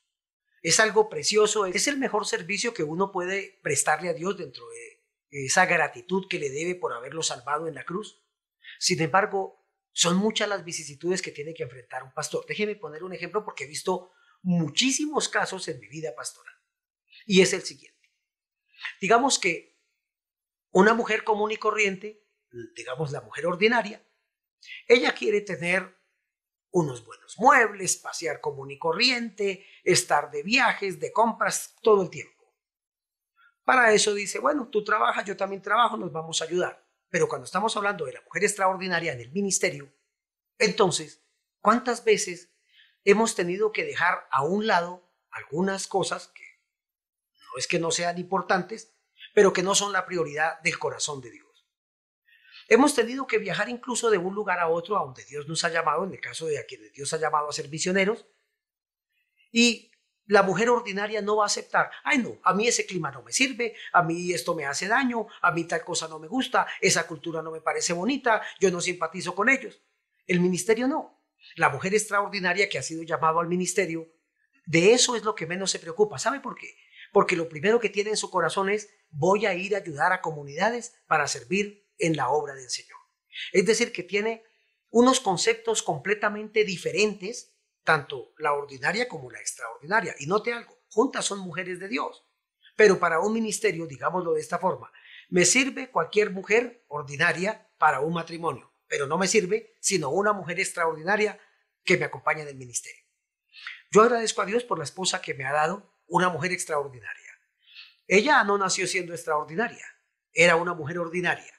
es 0.64 0.80
algo 0.80 1.10
precioso, 1.10 1.66
es 1.66 1.88
el 1.88 1.98
mejor 1.98 2.26
servicio 2.26 2.72
que 2.72 2.82
uno 2.82 3.12
puede 3.12 3.60
prestarle 3.62 4.08
a 4.08 4.14
Dios 4.14 4.38
dentro 4.38 4.66
de 4.70 5.44
esa 5.44 5.66
gratitud 5.66 6.26
que 6.26 6.38
le 6.38 6.48
debe 6.48 6.74
por 6.74 6.94
haberlo 6.94 7.22
salvado 7.22 7.68
en 7.68 7.74
la 7.74 7.84
cruz. 7.84 8.24
Sin 8.78 8.98
embargo, 9.02 9.62
son 9.92 10.16
muchas 10.16 10.48
las 10.48 10.64
vicisitudes 10.64 11.20
que 11.20 11.32
tiene 11.32 11.52
que 11.52 11.64
enfrentar 11.64 12.02
un 12.02 12.14
pastor. 12.14 12.46
Déjeme 12.48 12.76
poner 12.76 13.04
un 13.04 13.12
ejemplo 13.12 13.44
porque 13.44 13.64
he 13.64 13.66
visto 13.66 14.12
muchísimos 14.40 15.28
casos 15.28 15.68
en 15.68 15.78
mi 15.80 15.88
vida 15.88 16.14
pastoral. 16.14 16.54
Y 17.26 17.42
es 17.42 17.52
el 17.52 17.60
siguiente. 17.60 18.10
Digamos 19.02 19.38
que 19.38 19.78
una 20.70 20.94
mujer 20.94 21.24
común 21.24 21.52
y 21.52 21.58
corriente, 21.58 22.26
digamos 22.74 23.12
la 23.12 23.20
mujer 23.20 23.44
ordinaria, 23.44 24.02
ella 24.88 25.12
quiere 25.12 25.42
tener 25.42 25.94
unos 26.74 27.04
buenos 27.04 27.38
muebles, 27.38 27.96
pasear 27.96 28.40
común 28.40 28.72
y 28.72 28.78
corriente, 28.78 29.64
estar 29.84 30.32
de 30.32 30.42
viajes, 30.42 30.98
de 30.98 31.12
compras 31.12 31.76
todo 31.80 32.02
el 32.02 32.10
tiempo. 32.10 32.52
Para 33.64 33.92
eso 33.92 34.12
dice, 34.12 34.40
bueno, 34.40 34.68
tú 34.68 34.82
trabajas, 34.82 35.24
yo 35.24 35.36
también 35.36 35.62
trabajo, 35.62 35.96
nos 35.96 36.12
vamos 36.12 36.42
a 36.42 36.46
ayudar. 36.46 36.84
Pero 37.08 37.28
cuando 37.28 37.44
estamos 37.44 37.76
hablando 37.76 38.04
de 38.06 38.14
la 38.14 38.22
mujer 38.22 38.42
extraordinaria 38.42 39.12
en 39.12 39.20
el 39.20 39.30
ministerio, 39.30 39.94
entonces, 40.58 41.24
¿cuántas 41.60 42.04
veces 42.04 42.52
hemos 43.04 43.36
tenido 43.36 43.70
que 43.70 43.84
dejar 43.84 44.26
a 44.32 44.42
un 44.42 44.66
lado 44.66 45.08
algunas 45.30 45.86
cosas 45.86 46.26
que 46.26 46.42
no 47.38 47.56
es 47.56 47.68
que 47.68 47.78
no 47.78 47.92
sean 47.92 48.18
importantes, 48.18 48.96
pero 49.32 49.52
que 49.52 49.62
no 49.62 49.76
son 49.76 49.92
la 49.92 50.06
prioridad 50.06 50.60
del 50.62 50.76
corazón 50.80 51.20
de 51.20 51.30
Dios? 51.30 51.53
Hemos 52.68 52.94
tenido 52.94 53.26
que 53.26 53.38
viajar 53.38 53.68
incluso 53.68 54.10
de 54.10 54.18
un 54.18 54.34
lugar 54.34 54.58
a 54.58 54.68
otro 54.68 54.98
a 54.98 55.04
donde 55.04 55.24
Dios 55.24 55.46
nos 55.48 55.64
ha 55.64 55.68
llamado, 55.68 56.04
en 56.04 56.12
el 56.12 56.20
caso 56.20 56.46
de 56.46 56.58
a 56.58 56.64
quienes 56.64 56.92
Dios 56.92 57.12
ha 57.12 57.18
llamado 57.18 57.48
a 57.48 57.52
ser 57.52 57.68
misioneros, 57.68 58.26
y 59.52 59.90
la 60.26 60.42
mujer 60.42 60.70
ordinaria 60.70 61.20
no 61.20 61.36
va 61.36 61.44
a 61.44 61.46
aceptar, 61.46 61.90
ay 62.02 62.18
no, 62.18 62.38
a 62.42 62.54
mí 62.54 62.66
ese 62.66 62.86
clima 62.86 63.10
no 63.10 63.22
me 63.22 63.32
sirve, 63.32 63.74
a 63.92 64.02
mí 64.02 64.32
esto 64.32 64.54
me 64.54 64.64
hace 64.64 64.88
daño, 64.88 65.26
a 65.42 65.52
mí 65.52 65.64
tal 65.64 65.84
cosa 65.84 66.08
no 66.08 66.18
me 66.18 66.28
gusta, 66.28 66.66
esa 66.80 67.06
cultura 67.06 67.42
no 67.42 67.50
me 67.50 67.60
parece 67.60 67.92
bonita, 67.92 68.42
yo 68.58 68.70
no 68.70 68.80
simpatizo 68.80 69.34
con 69.34 69.48
ellos. 69.48 69.82
El 70.26 70.40
ministerio 70.40 70.88
no. 70.88 71.22
La 71.56 71.68
mujer 71.68 71.92
extraordinaria 71.92 72.70
que 72.70 72.78
ha 72.78 72.82
sido 72.82 73.02
llamado 73.02 73.38
al 73.38 73.48
ministerio, 73.48 74.08
de 74.64 74.94
eso 74.94 75.14
es 75.14 75.24
lo 75.24 75.34
que 75.34 75.46
menos 75.46 75.70
se 75.70 75.78
preocupa. 75.78 76.18
¿Sabe 76.18 76.40
por 76.40 76.56
qué? 76.56 76.74
Porque 77.12 77.36
lo 77.36 77.48
primero 77.48 77.78
que 77.78 77.90
tiene 77.90 78.10
en 78.10 78.16
su 78.16 78.30
corazón 78.30 78.70
es 78.70 78.88
voy 79.10 79.44
a 79.44 79.52
ir 79.54 79.74
a 79.74 79.78
ayudar 79.78 80.12
a 80.12 80.22
comunidades 80.22 80.94
para 81.06 81.28
servir 81.28 81.83
en 81.98 82.16
la 82.16 82.28
obra 82.28 82.54
del 82.54 82.70
Señor. 82.70 82.98
Es 83.52 83.66
decir, 83.66 83.92
que 83.92 84.02
tiene 84.02 84.44
unos 84.90 85.20
conceptos 85.20 85.82
completamente 85.82 86.64
diferentes, 86.64 87.56
tanto 87.82 88.32
la 88.38 88.52
ordinaria 88.52 89.08
como 89.08 89.30
la 89.30 89.40
extraordinaria. 89.40 90.14
Y 90.18 90.26
note 90.26 90.52
algo, 90.52 90.78
juntas 90.88 91.24
son 91.24 91.40
mujeres 91.40 91.80
de 91.80 91.88
Dios. 91.88 92.24
Pero 92.76 92.98
para 92.98 93.20
un 93.20 93.32
ministerio, 93.32 93.86
digámoslo 93.86 94.32
de 94.32 94.40
esta 94.40 94.58
forma, 94.58 94.92
me 95.28 95.44
sirve 95.44 95.90
cualquier 95.90 96.30
mujer 96.30 96.84
ordinaria 96.88 97.68
para 97.78 98.00
un 98.00 98.14
matrimonio, 98.14 98.72
pero 98.86 99.06
no 99.06 99.18
me 99.18 99.28
sirve 99.28 99.74
sino 99.80 100.10
una 100.10 100.32
mujer 100.32 100.60
extraordinaria 100.60 101.40
que 101.84 101.96
me 101.96 102.04
acompaña 102.04 102.42
en 102.42 102.48
el 102.48 102.56
ministerio. 102.56 103.04
Yo 103.90 104.02
agradezco 104.02 104.42
a 104.42 104.46
Dios 104.46 104.64
por 104.64 104.78
la 104.78 104.84
esposa 104.84 105.20
que 105.20 105.34
me 105.34 105.44
ha 105.44 105.52
dado, 105.52 105.92
una 106.06 106.28
mujer 106.28 106.52
extraordinaria. 106.52 107.32
Ella 108.06 108.44
no 108.44 108.58
nació 108.58 108.86
siendo 108.86 109.14
extraordinaria, 109.14 109.86
era 110.32 110.56
una 110.56 110.74
mujer 110.74 110.98
ordinaria. 110.98 111.52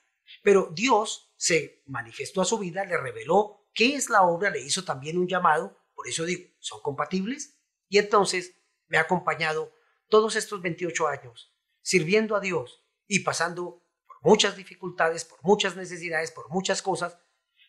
Pero 0.43 0.69
Dios 0.73 1.33
se 1.38 1.83
manifestó 1.85 2.41
a 2.41 2.45
su 2.45 2.57
vida, 2.57 2.85
le 2.85 2.97
reveló 2.97 3.67
qué 3.73 3.95
es 3.95 4.09
la 4.09 4.23
obra, 4.23 4.49
le 4.49 4.61
hizo 4.61 4.83
también 4.83 5.17
un 5.17 5.27
llamado, 5.27 5.77
por 5.93 6.07
eso 6.07 6.25
digo, 6.25 6.49
son 6.59 6.81
compatibles. 6.81 7.59
Y 7.89 7.97
entonces 7.97 8.55
me 8.88 8.97
ha 8.97 9.01
acompañado 9.01 9.73
todos 10.07 10.35
estos 10.35 10.61
28 10.61 11.07
años, 11.07 11.53
sirviendo 11.81 12.35
a 12.35 12.39
Dios 12.39 12.85
y 13.07 13.19
pasando 13.19 13.83
por 14.07 14.17
muchas 14.21 14.55
dificultades, 14.55 15.25
por 15.25 15.43
muchas 15.43 15.75
necesidades, 15.75 16.31
por 16.31 16.49
muchas 16.49 16.81
cosas, 16.81 17.17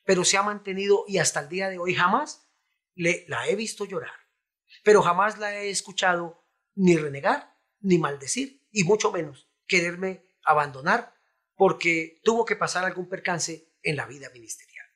pero 0.04 0.24
se 0.24 0.36
ha 0.36 0.42
mantenido 0.42 1.04
y 1.06 1.18
hasta 1.18 1.40
el 1.40 1.48
día 1.48 1.68
de 1.68 1.78
hoy 1.78 1.94
jamás 1.94 2.48
le, 2.94 3.24
la 3.28 3.48
he 3.48 3.56
visto 3.56 3.84
llorar, 3.84 4.14
pero 4.84 5.02
jamás 5.02 5.38
la 5.38 5.54
he 5.54 5.70
escuchado 5.70 6.42
ni 6.74 6.96
renegar, 6.96 7.58
ni 7.80 7.98
maldecir, 7.98 8.66
y 8.70 8.84
mucho 8.84 9.10
menos 9.10 9.50
quererme 9.66 10.26
abandonar 10.44 11.15
porque 11.56 12.20
tuvo 12.22 12.44
que 12.44 12.56
pasar 12.56 12.84
algún 12.84 13.08
percance 13.08 13.72
en 13.82 13.96
la 13.96 14.06
vida 14.06 14.30
ministerial. 14.30 14.86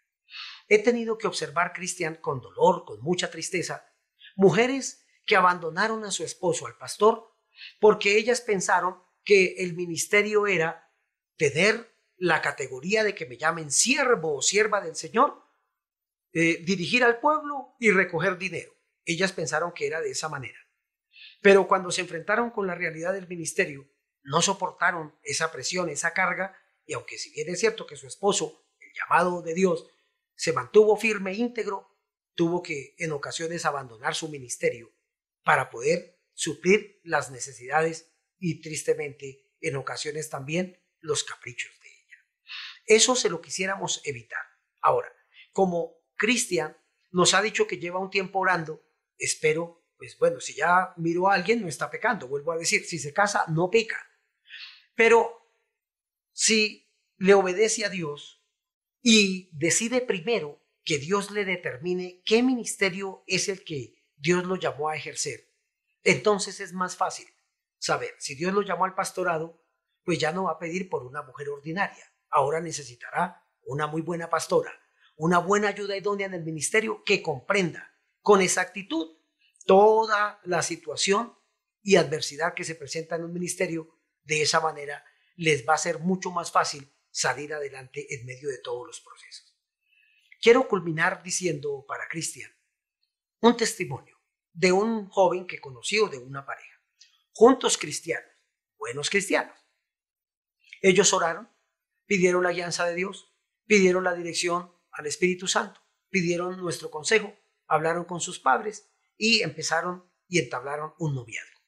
He 0.68 0.78
tenido 0.78 1.18
que 1.18 1.26
observar, 1.26 1.72
Cristian, 1.72 2.16
con 2.16 2.40
dolor, 2.40 2.84
con 2.84 3.00
mucha 3.00 3.30
tristeza, 3.30 3.84
mujeres 4.36 5.04
que 5.26 5.36
abandonaron 5.36 6.04
a 6.04 6.10
su 6.10 6.22
esposo, 6.22 6.66
al 6.66 6.76
pastor, 6.76 7.28
porque 7.80 8.16
ellas 8.16 8.40
pensaron 8.40 9.02
que 9.24 9.56
el 9.58 9.74
ministerio 9.74 10.46
era 10.46 10.88
tener 11.36 11.90
la 12.16 12.42
categoría 12.42 13.02
de 13.02 13.14
que 13.14 13.26
me 13.26 13.38
llamen 13.38 13.70
siervo 13.70 14.36
o 14.36 14.42
sierva 14.42 14.80
del 14.80 14.94
Señor, 14.94 15.42
eh, 16.32 16.62
dirigir 16.64 17.02
al 17.02 17.18
pueblo 17.18 17.74
y 17.80 17.90
recoger 17.90 18.38
dinero. 18.38 18.72
Ellas 19.04 19.32
pensaron 19.32 19.72
que 19.72 19.86
era 19.86 20.00
de 20.00 20.10
esa 20.10 20.28
manera. 20.28 20.58
Pero 21.40 21.66
cuando 21.66 21.90
se 21.90 22.02
enfrentaron 22.02 22.50
con 22.50 22.66
la 22.66 22.74
realidad 22.74 23.12
del 23.12 23.26
ministerio, 23.26 23.88
no 24.22 24.42
soportaron 24.42 25.18
esa 25.22 25.50
presión, 25.50 25.88
esa 25.88 26.12
carga, 26.12 26.56
y 26.84 26.94
aunque 26.94 27.18
si 27.18 27.30
bien 27.30 27.48
es 27.48 27.60
cierto 27.60 27.86
que 27.86 27.96
su 27.96 28.06
esposo, 28.06 28.66
el 28.80 28.92
llamado 28.94 29.42
de 29.42 29.54
Dios, 29.54 29.86
se 30.34 30.52
mantuvo 30.52 30.96
firme 30.96 31.32
e 31.32 31.34
íntegro, 31.34 31.98
tuvo 32.34 32.62
que 32.62 32.94
en 32.98 33.12
ocasiones 33.12 33.64
abandonar 33.64 34.14
su 34.14 34.28
ministerio 34.28 34.92
para 35.44 35.70
poder 35.70 36.18
suplir 36.32 37.00
las 37.04 37.30
necesidades 37.30 38.12
y 38.38 38.60
tristemente 38.62 39.50
en 39.60 39.76
ocasiones 39.76 40.30
también 40.30 40.82
los 41.00 41.24
caprichos 41.24 41.72
de 41.82 41.88
ella. 41.88 42.16
Eso 42.86 43.14
se 43.14 43.28
lo 43.28 43.40
quisiéramos 43.40 44.00
evitar. 44.04 44.42
Ahora, 44.80 45.12
como 45.52 45.96
Cristian 46.16 46.76
nos 47.10 47.34
ha 47.34 47.42
dicho 47.42 47.66
que 47.66 47.78
lleva 47.78 47.98
un 47.98 48.10
tiempo 48.10 48.38
orando, 48.38 48.82
espero, 49.18 49.84
pues 49.98 50.16
bueno, 50.18 50.40
si 50.40 50.54
ya 50.54 50.94
miró 50.96 51.28
a 51.28 51.34
alguien 51.34 51.60
no 51.60 51.68
está 51.68 51.90
pecando, 51.90 52.28
vuelvo 52.28 52.52
a 52.52 52.56
decir, 52.56 52.84
si 52.84 52.98
se 52.98 53.12
casa 53.12 53.44
no 53.48 53.70
peca. 53.70 54.09
Pero 54.94 55.48
si 56.32 56.88
le 57.16 57.34
obedece 57.34 57.84
a 57.84 57.88
Dios 57.88 58.42
y 59.02 59.50
decide 59.52 60.00
primero 60.00 60.60
que 60.84 60.98
Dios 60.98 61.30
le 61.30 61.44
determine 61.44 62.22
qué 62.24 62.42
ministerio 62.42 63.22
es 63.26 63.48
el 63.48 63.64
que 63.64 63.94
Dios 64.16 64.44
lo 64.44 64.56
llamó 64.56 64.88
a 64.88 64.96
ejercer, 64.96 65.50
entonces 66.02 66.60
es 66.60 66.72
más 66.72 66.96
fácil 66.96 67.28
saber 67.78 68.14
si 68.18 68.34
Dios 68.34 68.52
lo 68.52 68.62
llamó 68.62 68.84
al 68.84 68.94
pastorado, 68.94 69.62
pues 70.04 70.18
ya 70.18 70.32
no 70.32 70.44
va 70.44 70.52
a 70.52 70.58
pedir 70.58 70.88
por 70.88 71.04
una 71.04 71.22
mujer 71.22 71.48
ordinaria. 71.48 72.12
Ahora 72.30 72.60
necesitará 72.60 73.46
una 73.62 73.86
muy 73.86 74.02
buena 74.02 74.30
pastora, 74.30 74.72
una 75.16 75.38
buena 75.38 75.68
ayuda 75.68 75.96
idónea 75.96 76.26
en 76.26 76.34
el 76.34 76.44
ministerio 76.44 77.02
que 77.04 77.22
comprenda 77.22 77.94
con 78.22 78.40
exactitud 78.40 79.16
toda 79.66 80.40
la 80.44 80.62
situación 80.62 81.34
y 81.82 81.96
adversidad 81.96 82.54
que 82.54 82.64
se 82.64 82.74
presenta 82.74 83.16
en 83.16 83.24
un 83.24 83.32
ministerio. 83.32 83.99
De 84.30 84.42
esa 84.42 84.60
manera 84.60 85.04
les 85.34 85.68
va 85.68 85.74
a 85.74 85.78
ser 85.78 85.98
mucho 85.98 86.30
más 86.30 86.52
fácil 86.52 86.88
salir 87.10 87.52
adelante 87.52 88.14
en 88.14 88.24
medio 88.24 88.48
de 88.48 88.58
todos 88.58 88.86
los 88.86 89.00
procesos. 89.00 89.58
Quiero 90.40 90.68
culminar 90.68 91.20
diciendo 91.24 91.84
para 91.84 92.06
Cristian 92.06 92.48
un 93.40 93.56
testimonio 93.56 94.16
de 94.52 94.70
un 94.70 95.08
joven 95.08 95.48
que 95.48 95.60
conoció 95.60 96.06
de 96.06 96.18
una 96.18 96.46
pareja, 96.46 96.80
juntos 97.32 97.76
cristianos, 97.76 98.30
buenos 98.78 99.10
cristianos. 99.10 99.58
Ellos 100.80 101.12
oraron, 101.12 101.50
pidieron 102.06 102.44
la 102.44 102.52
guianza 102.52 102.86
de 102.86 102.94
Dios, 102.94 103.34
pidieron 103.66 104.04
la 104.04 104.14
dirección 104.14 104.72
al 104.92 105.08
Espíritu 105.08 105.48
Santo, 105.48 105.80
pidieron 106.08 106.56
nuestro 106.56 106.88
consejo, 106.88 107.36
hablaron 107.66 108.04
con 108.04 108.20
sus 108.20 108.38
padres 108.38 108.92
y 109.16 109.42
empezaron 109.42 110.08
y 110.28 110.38
entablaron 110.38 110.94
un 111.00 111.16
noviazgo. 111.16 111.59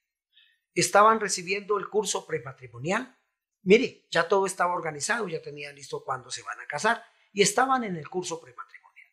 Estaban 0.75 1.21
recibiendo 1.21 1.79
el 1.79 1.89
curso 1.89 2.27
prematrimonial. 2.27 3.19
Mire, 3.63 4.07
ya 4.11 4.29
todo 4.29 4.47
estaba 4.47 4.75
organizado, 4.75 5.29
ya 5.29 5.41
tenían 5.41 5.75
listo 5.75 6.05
cuándo 6.05 6.31
se 6.31 6.43
van 6.43 6.61
a 6.61 6.67
casar 6.67 7.05
y 7.33 7.43
estaban 7.43 7.85
en 7.85 7.97
el 7.97 8.09
curso 8.09 8.41
prematrimonial. 8.41 9.09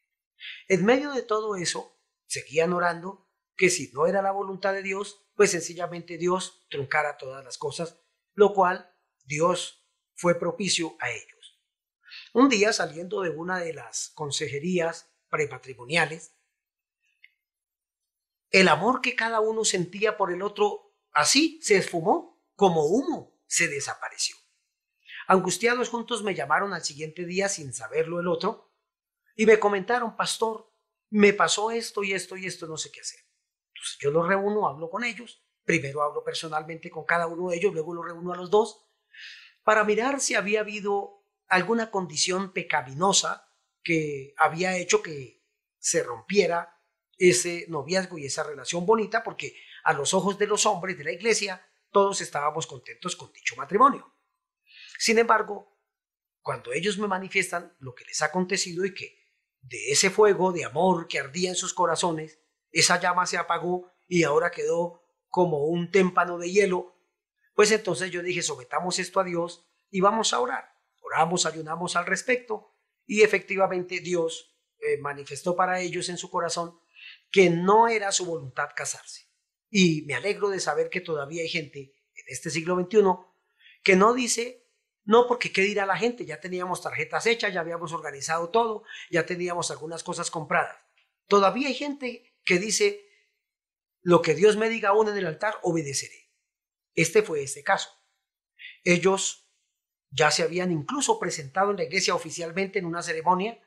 En 0.67 0.85
medio 0.85 1.11
de 1.11 1.21
todo 1.21 1.55
eso, 1.55 1.99
seguían 2.25 2.73
orando 2.73 3.27
que 3.55 3.69
si 3.69 3.91
no 3.91 4.07
era 4.07 4.21
la 4.21 4.31
voluntad 4.31 4.73
de 4.73 4.83
Dios, 4.83 5.25
pues 5.35 5.51
sencillamente 5.51 6.17
Dios 6.17 6.65
truncara 6.69 7.17
todas 7.17 7.43
las 7.43 7.57
cosas, 7.57 7.99
lo 8.33 8.53
cual 8.53 8.93
Dios 9.25 9.85
fue 10.15 10.39
propicio 10.39 10.95
a 10.99 11.11
ellos. 11.11 11.59
Un 12.33 12.49
día 12.49 12.73
saliendo 12.73 13.21
de 13.21 13.29
una 13.29 13.59
de 13.59 13.73
las 13.73 14.11
consejerías 14.15 15.11
prematrimoniales, 15.29 16.35
el 18.51 18.67
amor 18.67 19.01
que 19.01 19.15
cada 19.15 19.39
uno 19.41 19.63
sentía 19.63 20.17
por 20.17 20.31
el 20.31 20.41
otro 20.41 20.88
así 21.19 21.59
se 21.61 21.75
esfumó 21.75 22.41
como 22.55 22.85
humo, 22.85 23.37
se 23.45 23.67
desapareció. 23.67 24.37
Angustiados 25.27 25.89
juntos 25.89 26.23
me 26.23 26.33
llamaron 26.33 26.73
al 26.73 26.81
siguiente 26.81 27.25
día 27.25 27.49
sin 27.49 27.73
saberlo 27.73 28.21
el 28.21 28.27
otro 28.29 28.71
y 29.35 29.45
me 29.45 29.59
comentaron, 29.59 30.15
pastor, 30.15 30.71
me 31.09 31.33
pasó 31.33 31.71
esto 31.71 32.03
y 32.03 32.13
esto 32.13 32.37
y 32.37 32.45
esto, 32.45 32.67
no 32.67 32.77
sé 32.77 32.89
qué 32.89 33.01
hacer. 33.01 33.19
Entonces 33.73 33.97
yo 33.99 34.11
los 34.11 34.29
reúno, 34.29 34.65
hablo 34.69 34.89
con 34.89 35.03
ellos, 35.03 35.43
primero 35.65 36.03
hablo 36.03 36.23
personalmente 36.23 36.89
con 36.89 37.03
cada 37.03 37.27
uno 37.27 37.49
de 37.49 37.57
ellos, 37.57 37.73
luego 37.73 37.93
los 37.93 38.05
reúno 38.05 38.31
a 38.31 38.37
los 38.37 38.49
dos, 38.49 38.85
para 39.63 39.83
mirar 39.83 40.21
si 40.21 40.35
había 40.35 40.61
habido 40.61 41.25
alguna 41.49 41.91
condición 41.91 42.53
pecaminosa 42.53 43.51
que 43.83 44.33
había 44.37 44.77
hecho 44.77 45.03
que 45.03 45.43
se 45.79 46.01
rompiera 46.01 46.81
ese 47.17 47.65
noviazgo 47.67 48.17
y 48.17 48.25
esa 48.25 48.43
relación 48.43 48.85
bonita, 48.85 49.21
porque 49.21 49.53
a 49.89 49.93
los 49.93 50.13
ojos 50.13 50.37
de 50.37 50.45
los 50.45 50.67
hombres 50.67 50.99
de 50.99 51.03
la 51.03 51.11
iglesia 51.11 51.65
todos 51.89 52.21
estábamos 52.21 52.67
contentos 52.67 53.15
con 53.15 53.33
dicho 53.33 53.55
matrimonio. 53.55 54.13
Sin 54.99 55.17
embargo, 55.17 55.79
cuando 56.43 56.71
ellos 56.73 56.99
me 56.99 57.07
manifiestan 57.07 57.75
lo 57.79 57.95
que 57.95 58.05
les 58.05 58.21
ha 58.21 58.25
acontecido 58.25 58.85
y 58.85 58.93
que 58.93 59.17
de 59.61 59.89
ese 59.89 60.11
fuego 60.11 60.51
de 60.51 60.63
amor 60.63 61.07
que 61.07 61.17
ardía 61.17 61.49
en 61.49 61.55
sus 61.55 61.73
corazones, 61.73 62.39
esa 62.69 62.99
llama 62.99 63.25
se 63.25 63.39
apagó 63.39 63.91
y 64.07 64.21
ahora 64.21 64.51
quedó 64.51 65.01
como 65.27 65.65
un 65.65 65.89
témpano 65.89 66.37
de 66.37 66.51
hielo, 66.51 66.95
pues 67.55 67.71
entonces 67.71 68.11
yo 68.11 68.21
dije, 68.21 68.43
sometamos 68.43 68.99
esto 68.99 69.19
a 69.19 69.23
Dios 69.23 69.67
y 69.89 70.01
vamos 70.01 70.33
a 70.33 70.39
orar. 70.39 70.71
Oramos, 71.01 71.47
ayunamos 71.47 71.95
al 71.95 72.05
respecto 72.05 72.75
y 73.07 73.23
efectivamente 73.23 74.01
Dios 74.01 74.55
eh, 74.77 74.99
manifestó 74.99 75.55
para 75.55 75.79
ellos 75.79 76.09
en 76.09 76.19
su 76.19 76.29
corazón 76.29 76.79
que 77.31 77.49
no 77.49 77.87
era 77.87 78.11
su 78.11 78.27
voluntad 78.27 78.69
casarse. 78.75 79.28
Y 79.69 80.03
me 80.03 80.15
alegro 80.15 80.49
de 80.49 80.59
saber 80.59 80.89
que 80.89 81.01
todavía 81.01 81.41
hay 81.41 81.49
gente 81.49 81.93
en 82.15 82.23
este 82.27 82.49
siglo 82.49 82.75
XXI 82.75 83.01
que 83.83 83.95
no 83.95 84.13
dice, 84.13 84.67
no 85.03 85.27
porque 85.27 85.51
qué 85.51 85.61
dirá 85.61 85.85
la 85.85 85.97
gente, 85.97 86.25
ya 86.25 86.39
teníamos 86.39 86.81
tarjetas 86.81 87.25
hechas, 87.25 87.53
ya 87.53 87.61
habíamos 87.61 87.93
organizado 87.93 88.49
todo, 88.49 88.83
ya 89.09 89.25
teníamos 89.25 89.71
algunas 89.71 90.03
cosas 90.03 90.29
compradas. 90.31 90.77
Todavía 91.27 91.67
hay 91.67 91.75
gente 91.75 92.35
que 92.43 92.59
dice, 92.59 93.05
lo 94.01 94.21
que 94.21 94.35
Dios 94.35 94.57
me 94.57 94.69
diga 94.69 94.89
aún 94.89 95.07
en 95.09 95.17
el 95.17 95.27
altar, 95.27 95.55
obedeceré. 95.61 96.31
Este 96.95 97.21
fue 97.21 97.43
este 97.43 97.63
caso. 97.63 97.89
Ellos 98.83 99.49
ya 100.11 100.31
se 100.31 100.43
habían 100.43 100.71
incluso 100.71 101.19
presentado 101.19 101.71
en 101.71 101.77
la 101.77 101.83
iglesia 101.83 102.15
oficialmente 102.15 102.79
en 102.79 102.85
una 102.85 103.03
ceremonia, 103.03 103.61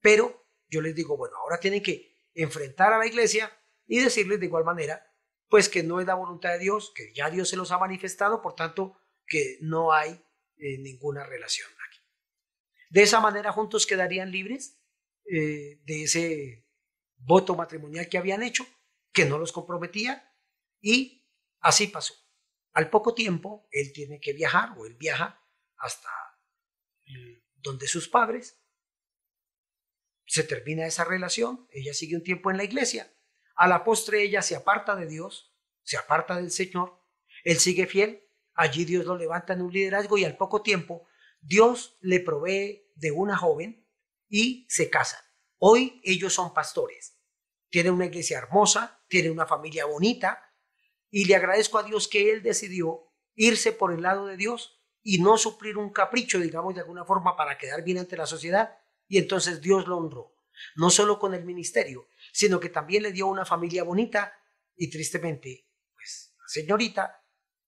pero 0.00 0.48
yo 0.68 0.80
les 0.80 0.94
digo, 0.94 1.16
bueno, 1.16 1.36
ahora 1.36 1.60
tienen 1.60 1.82
que 1.82 2.18
enfrentar 2.34 2.92
a 2.92 2.98
la 2.98 3.06
iglesia 3.06 3.52
y 3.86 4.00
decirles 4.00 4.40
de 4.40 4.46
igual 4.46 4.64
manera, 4.64 5.13
pues 5.54 5.68
que 5.68 5.84
no 5.84 6.00
es 6.00 6.06
la 6.08 6.16
voluntad 6.16 6.50
de 6.50 6.58
Dios, 6.58 6.90
que 6.96 7.12
ya 7.14 7.30
Dios 7.30 7.48
se 7.48 7.54
los 7.54 7.70
ha 7.70 7.78
manifestado, 7.78 8.42
por 8.42 8.56
tanto, 8.56 8.98
que 9.24 9.56
no 9.60 9.92
hay 9.92 10.20
eh, 10.56 10.78
ninguna 10.78 11.22
relación 11.22 11.70
aquí. 11.86 12.00
De 12.90 13.02
esa 13.02 13.20
manera 13.20 13.52
juntos 13.52 13.86
quedarían 13.86 14.32
libres 14.32 14.82
eh, 15.30 15.80
de 15.84 16.02
ese 16.02 16.66
voto 17.18 17.54
matrimonial 17.54 18.08
que 18.08 18.18
habían 18.18 18.42
hecho, 18.42 18.66
que 19.12 19.26
no 19.26 19.38
los 19.38 19.52
comprometía, 19.52 20.28
y 20.80 21.24
así 21.60 21.86
pasó. 21.86 22.14
Al 22.72 22.90
poco 22.90 23.14
tiempo, 23.14 23.68
él 23.70 23.92
tiene 23.92 24.18
que 24.18 24.32
viajar, 24.32 24.76
o 24.76 24.86
él 24.86 24.96
viaja 24.96 25.40
hasta 25.76 26.10
donde 27.58 27.86
sus 27.86 28.08
padres, 28.08 28.60
se 30.26 30.42
termina 30.42 30.84
esa 30.84 31.04
relación, 31.04 31.68
ella 31.70 31.94
sigue 31.94 32.16
un 32.16 32.24
tiempo 32.24 32.50
en 32.50 32.56
la 32.56 32.64
iglesia, 32.64 33.13
a 33.54 33.68
la 33.68 33.84
postre 33.84 34.22
ella 34.22 34.42
se 34.42 34.56
aparta 34.56 34.96
de 34.96 35.06
Dios, 35.06 35.54
se 35.82 35.96
aparta 35.96 36.36
del 36.36 36.50
Señor, 36.50 37.00
él 37.44 37.58
sigue 37.58 37.86
fiel, 37.86 38.28
allí 38.54 38.84
Dios 38.84 39.04
lo 39.04 39.16
levanta 39.16 39.52
en 39.52 39.62
un 39.62 39.72
liderazgo 39.72 40.18
y 40.18 40.24
al 40.24 40.36
poco 40.36 40.62
tiempo 40.62 41.06
Dios 41.40 41.96
le 42.00 42.20
provee 42.20 42.90
de 42.94 43.10
una 43.10 43.36
joven 43.36 43.86
y 44.28 44.66
se 44.68 44.90
casan. 44.90 45.20
Hoy 45.58 46.00
ellos 46.04 46.32
son 46.32 46.54
pastores 46.54 47.14
tiene 47.74 47.90
una 47.90 48.06
iglesia 48.06 48.38
hermosa, 48.38 49.02
tiene 49.08 49.32
una 49.32 49.46
familia 49.46 49.84
bonita 49.84 50.48
y 51.10 51.24
le 51.24 51.34
agradezco 51.34 51.76
a 51.76 51.82
Dios 51.82 52.06
que 52.06 52.30
él 52.30 52.40
decidió 52.40 53.12
irse 53.34 53.72
por 53.72 53.92
el 53.92 54.02
lado 54.02 54.26
de 54.26 54.36
Dios 54.36 54.80
y 55.02 55.18
no 55.18 55.36
suplir 55.38 55.76
un 55.76 55.90
capricho, 55.90 56.38
digamos 56.38 56.76
de 56.76 56.82
alguna 56.82 57.04
forma, 57.04 57.34
para 57.36 57.58
quedar 57.58 57.82
bien 57.82 57.98
ante 57.98 58.16
la 58.16 58.26
sociedad 58.26 58.78
y 59.08 59.18
entonces 59.18 59.60
Dios 59.60 59.88
lo 59.88 59.96
honró, 59.96 60.33
no 60.76 60.90
solo 60.90 61.18
con 61.18 61.34
el 61.34 61.44
ministerio, 61.44 62.08
sino 62.32 62.60
que 62.60 62.68
también 62.68 63.02
le 63.02 63.12
dio 63.12 63.26
una 63.26 63.44
familia 63.44 63.84
bonita 63.84 64.34
y 64.76 64.90
tristemente, 64.90 65.68
pues 65.94 66.34
la 66.38 66.48
señorita 66.48 67.24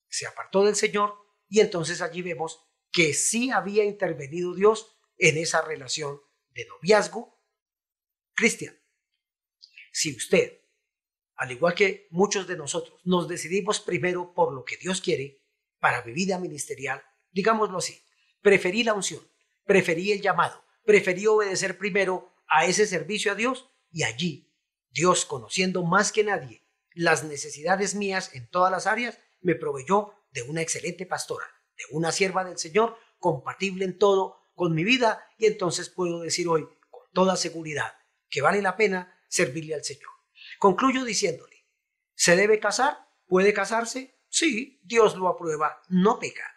se 0.08 0.26
apartó 0.26 0.64
del 0.64 0.76
Señor 0.76 1.14
y 1.48 1.60
entonces 1.60 2.00
allí 2.00 2.22
vemos 2.22 2.66
que 2.90 3.14
sí 3.14 3.50
había 3.50 3.84
intervenido 3.84 4.54
Dios 4.54 4.98
en 5.18 5.38
esa 5.38 5.62
relación 5.62 6.20
de 6.50 6.66
noviazgo. 6.66 7.42
Cristian, 8.34 8.78
si 9.92 10.14
usted, 10.14 10.60
al 11.36 11.52
igual 11.52 11.74
que 11.74 12.08
muchos 12.10 12.46
de 12.46 12.56
nosotros, 12.56 13.00
nos 13.04 13.28
decidimos 13.28 13.80
primero 13.80 14.34
por 14.34 14.52
lo 14.52 14.64
que 14.64 14.76
Dios 14.76 15.00
quiere 15.00 15.42
para 15.78 16.02
mi 16.04 16.12
vida 16.12 16.38
ministerial, 16.38 17.02
digámoslo 17.30 17.78
así, 17.78 18.02
preferí 18.40 18.82
la 18.82 18.94
unción, 18.94 19.26
preferí 19.64 20.12
el 20.12 20.20
llamado, 20.20 20.64
preferí 20.84 21.26
obedecer 21.26 21.78
primero 21.78 22.34
a 22.48 22.66
ese 22.66 22.86
servicio 22.86 23.32
a 23.32 23.34
Dios 23.34 23.68
y 23.90 24.02
allí 24.02 24.52
Dios, 24.90 25.26
conociendo 25.26 25.84
más 25.84 26.10
que 26.10 26.24
nadie 26.24 26.64
las 26.94 27.24
necesidades 27.24 27.94
mías 27.94 28.34
en 28.34 28.48
todas 28.48 28.72
las 28.72 28.86
áreas, 28.86 29.18
me 29.42 29.54
proveyó 29.54 30.14
de 30.32 30.42
una 30.42 30.62
excelente 30.62 31.04
pastora, 31.04 31.46
de 31.76 31.84
una 31.90 32.10
sierva 32.12 32.44
del 32.44 32.58
Señor, 32.58 32.96
compatible 33.18 33.84
en 33.84 33.98
todo 33.98 34.40
con 34.54 34.74
mi 34.74 34.84
vida, 34.84 35.28
y 35.36 35.44
entonces 35.44 35.90
puedo 35.90 36.20
decir 36.20 36.48
hoy 36.48 36.66
con 36.90 37.02
toda 37.12 37.36
seguridad 37.36 37.94
que 38.30 38.40
vale 38.40 38.62
la 38.62 38.76
pena 38.76 39.20
servirle 39.28 39.74
al 39.74 39.84
Señor. 39.84 40.10
Concluyo 40.58 41.04
diciéndole, 41.04 41.66
¿se 42.14 42.34
debe 42.34 42.58
casar? 42.58 43.06
¿Puede 43.26 43.52
casarse? 43.52 44.18
Sí, 44.28 44.80
Dios 44.82 45.16
lo 45.16 45.28
aprueba, 45.28 45.82
no 45.88 46.18
peca. 46.18 46.50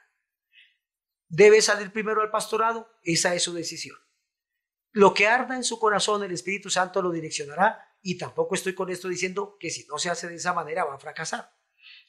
¿Debe 1.27 1.61
salir 1.61 1.91
primero 1.91 2.21
al 2.21 2.31
pastorado? 2.31 2.89
Esa 3.03 3.35
es 3.35 3.43
su 3.43 3.53
decisión. 3.53 3.97
Lo 4.91 5.13
que 5.13 5.27
arda 5.27 5.55
en 5.55 5.63
su 5.63 5.79
corazón, 5.79 6.23
el 6.23 6.31
Espíritu 6.31 6.69
Santo 6.69 7.01
lo 7.01 7.11
direccionará 7.11 7.85
y 8.01 8.17
tampoco 8.17 8.55
estoy 8.55 8.73
con 8.73 8.89
esto 8.89 9.07
diciendo 9.07 9.57
que 9.59 9.69
si 9.69 9.85
no 9.87 9.97
se 9.97 10.09
hace 10.09 10.27
de 10.27 10.35
esa 10.35 10.53
manera 10.53 10.85
va 10.85 10.95
a 10.95 10.99
fracasar. 10.99 11.53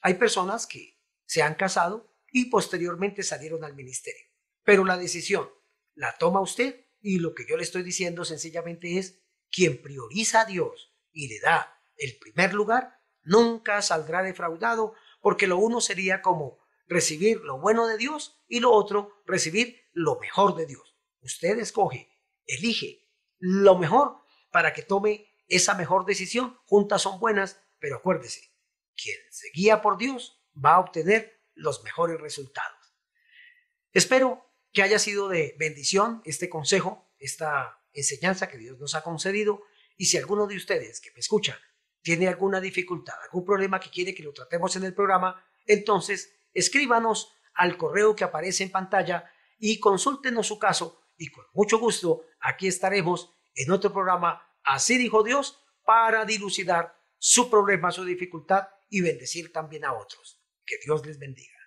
Hay 0.01 0.15
personas 0.15 0.65
que 0.65 0.99
se 1.25 1.41
han 1.41 1.55
casado 1.55 2.13
y 2.31 2.45
posteriormente 2.45 3.23
salieron 3.23 3.63
al 3.63 3.75
ministerio. 3.75 4.25
Pero 4.63 4.85
la 4.85 4.97
decisión 4.97 5.49
la 5.93 6.17
toma 6.17 6.41
usted 6.41 6.87
y 7.01 7.19
lo 7.19 7.33
que 7.33 7.45
yo 7.47 7.57
le 7.57 7.63
estoy 7.63 7.83
diciendo 7.83 8.25
sencillamente 8.25 8.97
es 8.97 9.21
quien 9.51 9.81
prioriza 9.81 10.41
a 10.41 10.45
Dios 10.45 10.93
y 11.11 11.27
le 11.27 11.39
da 11.39 11.81
el 11.97 12.17
primer 12.17 12.53
lugar, 12.53 12.99
nunca 13.23 13.81
saldrá 13.81 14.23
defraudado 14.23 14.93
porque 15.19 15.47
lo 15.47 15.57
uno 15.57 15.81
sería 15.81 16.21
como 16.21 16.59
recibir 16.87 17.41
lo 17.41 17.59
bueno 17.59 17.87
de 17.87 17.97
Dios 17.97 18.41
y 18.47 18.59
lo 18.59 18.71
otro 18.71 19.21
recibir 19.25 19.81
lo 19.93 20.19
mejor 20.19 20.55
de 20.55 20.65
Dios. 20.65 20.97
Usted 21.21 21.59
escoge, 21.59 22.10
elige 22.55 23.07
lo 23.39 23.77
mejor 23.77 24.17
para 24.51 24.73
que 24.73 24.83
tome 24.83 25.27
esa 25.47 25.73
mejor 25.73 26.05
decisión. 26.05 26.57
Juntas 26.65 27.01
son 27.01 27.19
buenas, 27.19 27.61
pero 27.79 27.97
acuérdese, 27.97 28.53
quien 28.95 29.17
se 29.29 29.49
guía 29.53 29.81
por 29.81 29.97
Dios 29.97 30.41
va 30.53 30.75
a 30.75 30.79
obtener 30.79 31.41
los 31.55 31.83
mejores 31.83 32.19
resultados. 32.19 32.77
Espero 33.93 34.45
que 34.71 34.83
haya 34.83 34.99
sido 34.99 35.27
de 35.27 35.55
bendición 35.59 36.21
este 36.25 36.49
consejo, 36.49 37.11
esta 37.19 37.81
enseñanza 37.93 38.47
que 38.47 38.57
Dios 38.57 38.79
nos 38.79 38.95
ha 38.95 39.03
concedido. 39.03 39.63
Y 39.97 40.05
si 40.05 40.17
alguno 40.17 40.47
de 40.47 40.55
ustedes 40.55 41.01
que 41.01 41.11
me 41.11 41.19
escucha 41.19 41.59
tiene 42.01 42.27
alguna 42.27 42.61
dificultad, 42.61 43.15
algún 43.23 43.45
problema 43.45 43.79
que 43.79 43.89
quiere 43.89 44.15
que 44.15 44.23
lo 44.23 44.33
tratemos 44.33 44.75
en 44.75 44.83
el 44.83 44.93
programa, 44.93 45.45
entonces 45.65 46.33
escríbanos 46.53 47.33
al 47.53 47.77
correo 47.77 48.15
que 48.15 48.23
aparece 48.23 48.63
en 48.63 48.71
pantalla 48.71 49.31
y 49.59 49.79
consúltenos 49.79 50.47
su 50.47 50.57
caso 50.57 51.00
y 51.21 51.27
con 51.27 51.45
mucho 51.53 51.77
gusto 51.77 52.23
aquí 52.39 52.67
estaremos 52.67 53.31
en 53.53 53.71
otro 53.71 53.93
programa 53.93 54.41
Así 54.63 54.97
dijo 54.97 55.23
Dios 55.23 55.59
para 55.85 56.25
dilucidar 56.25 56.95
su 57.17 57.49
problema, 57.49 57.91
su 57.91 58.03
dificultad 58.03 58.67
y 58.89 59.01
bendecir 59.01 59.51
también 59.51 59.85
a 59.85 59.93
otros. 59.93 60.39
Que 60.65 60.75
Dios 60.83 61.05
les 61.05 61.19
bendiga. 61.19 61.57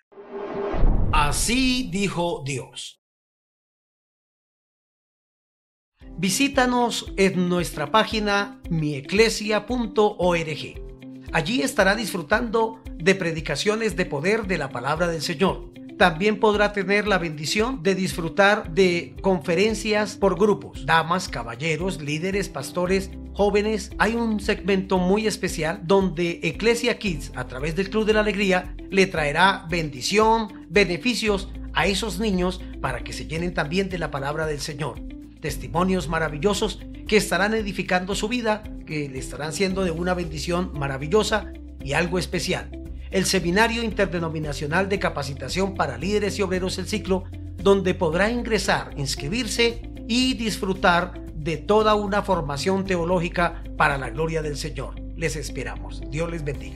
Así 1.13 1.89
dijo 1.91 2.43
Dios. 2.45 3.01
Visítanos 6.17 7.13
en 7.17 7.49
nuestra 7.49 7.91
página 7.91 8.61
mieclesia.org. 8.69 11.31
Allí 11.33 11.61
estará 11.61 11.95
disfrutando 11.95 12.81
de 12.85 13.15
predicaciones 13.15 13.95
de 13.95 14.05
poder 14.05 14.47
de 14.47 14.57
la 14.57 14.69
palabra 14.69 15.07
del 15.07 15.21
Señor 15.21 15.73
también 15.97 16.39
podrá 16.39 16.73
tener 16.73 17.07
la 17.07 17.17
bendición 17.17 17.81
de 17.81 17.95
disfrutar 17.95 18.73
de 18.73 19.15
conferencias 19.21 20.15
por 20.15 20.37
grupos, 20.37 20.85
damas, 20.85 21.29
caballeros, 21.29 22.01
líderes, 22.01 22.49
pastores, 22.49 23.11
jóvenes. 23.33 23.91
Hay 23.97 24.15
un 24.15 24.39
segmento 24.39 24.97
muy 24.97 25.25
especial 25.27 25.81
donde 25.83 26.39
Ecclesia 26.43 26.99
Kids, 26.99 27.31
a 27.35 27.47
través 27.47 27.75
del 27.75 27.89
Club 27.89 28.05
de 28.05 28.13
la 28.13 28.19
Alegría, 28.21 28.75
le 28.89 29.07
traerá 29.07 29.65
bendición, 29.69 30.65
beneficios 30.69 31.49
a 31.73 31.87
esos 31.87 32.19
niños 32.19 32.61
para 32.81 33.03
que 33.03 33.13
se 33.13 33.27
llenen 33.27 33.53
también 33.53 33.89
de 33.89 33.97
la 33.97 34.11
palabra 34.11 34.45
del 34.47 34.59
Señor. 34.59 35.01
Testimonios 35.39 36.09
maravillosos 36.09 36.79
que 37.07 37.17
estarán 37.17 37.53
edificando 37.53 38.15
su 38.15 38.27
vida, 38.27 38.63
que 38.85 39.09
le 39.09 39.19
estarán 39.19 39.53
siendo 39.53 39.83
de 39.83 39.91
una 39.91 40.13
bendición 40.13 40.71
maravillosa 40.73 41.53
y 41.83 41.93
algo 41.93 42.17
especial 42.17 42.84
el 43.15 43.23
Seminario 43.23 43.81
Interdenominacional 43.81 44.89
de 44.89 44.99
Capacitación 44.99 45.73
para 45.73 45.97
Líderes 45.97 46.37
y 46.37 46.41
Obreros 46.41 46.77
El 46.79 46.85
Ciclo, 46.85 47.23
donde 47.55 47.93
podrá 47.93 48.29
ingresar, 48.29 48.91
inscribirse 48.97 49.89
y 50.05 50.33
disfrutar 50.33 51.21
de 51.33 51.55
toda 51.55 51.95
una 51.95 52.23
formación 52.23 52.83
teológica 52.83 53.63
para 53.77 53.97
la 53.97 54.09
gloria 54.09 54.41
del 54.41 54.57
Señor. 54.57 54.99
Les 55.15 55.37
esperamos. 55.37 56.01
Dios 56.11 56.29
les 56.29 56.43
bendiga. 56.43 56.75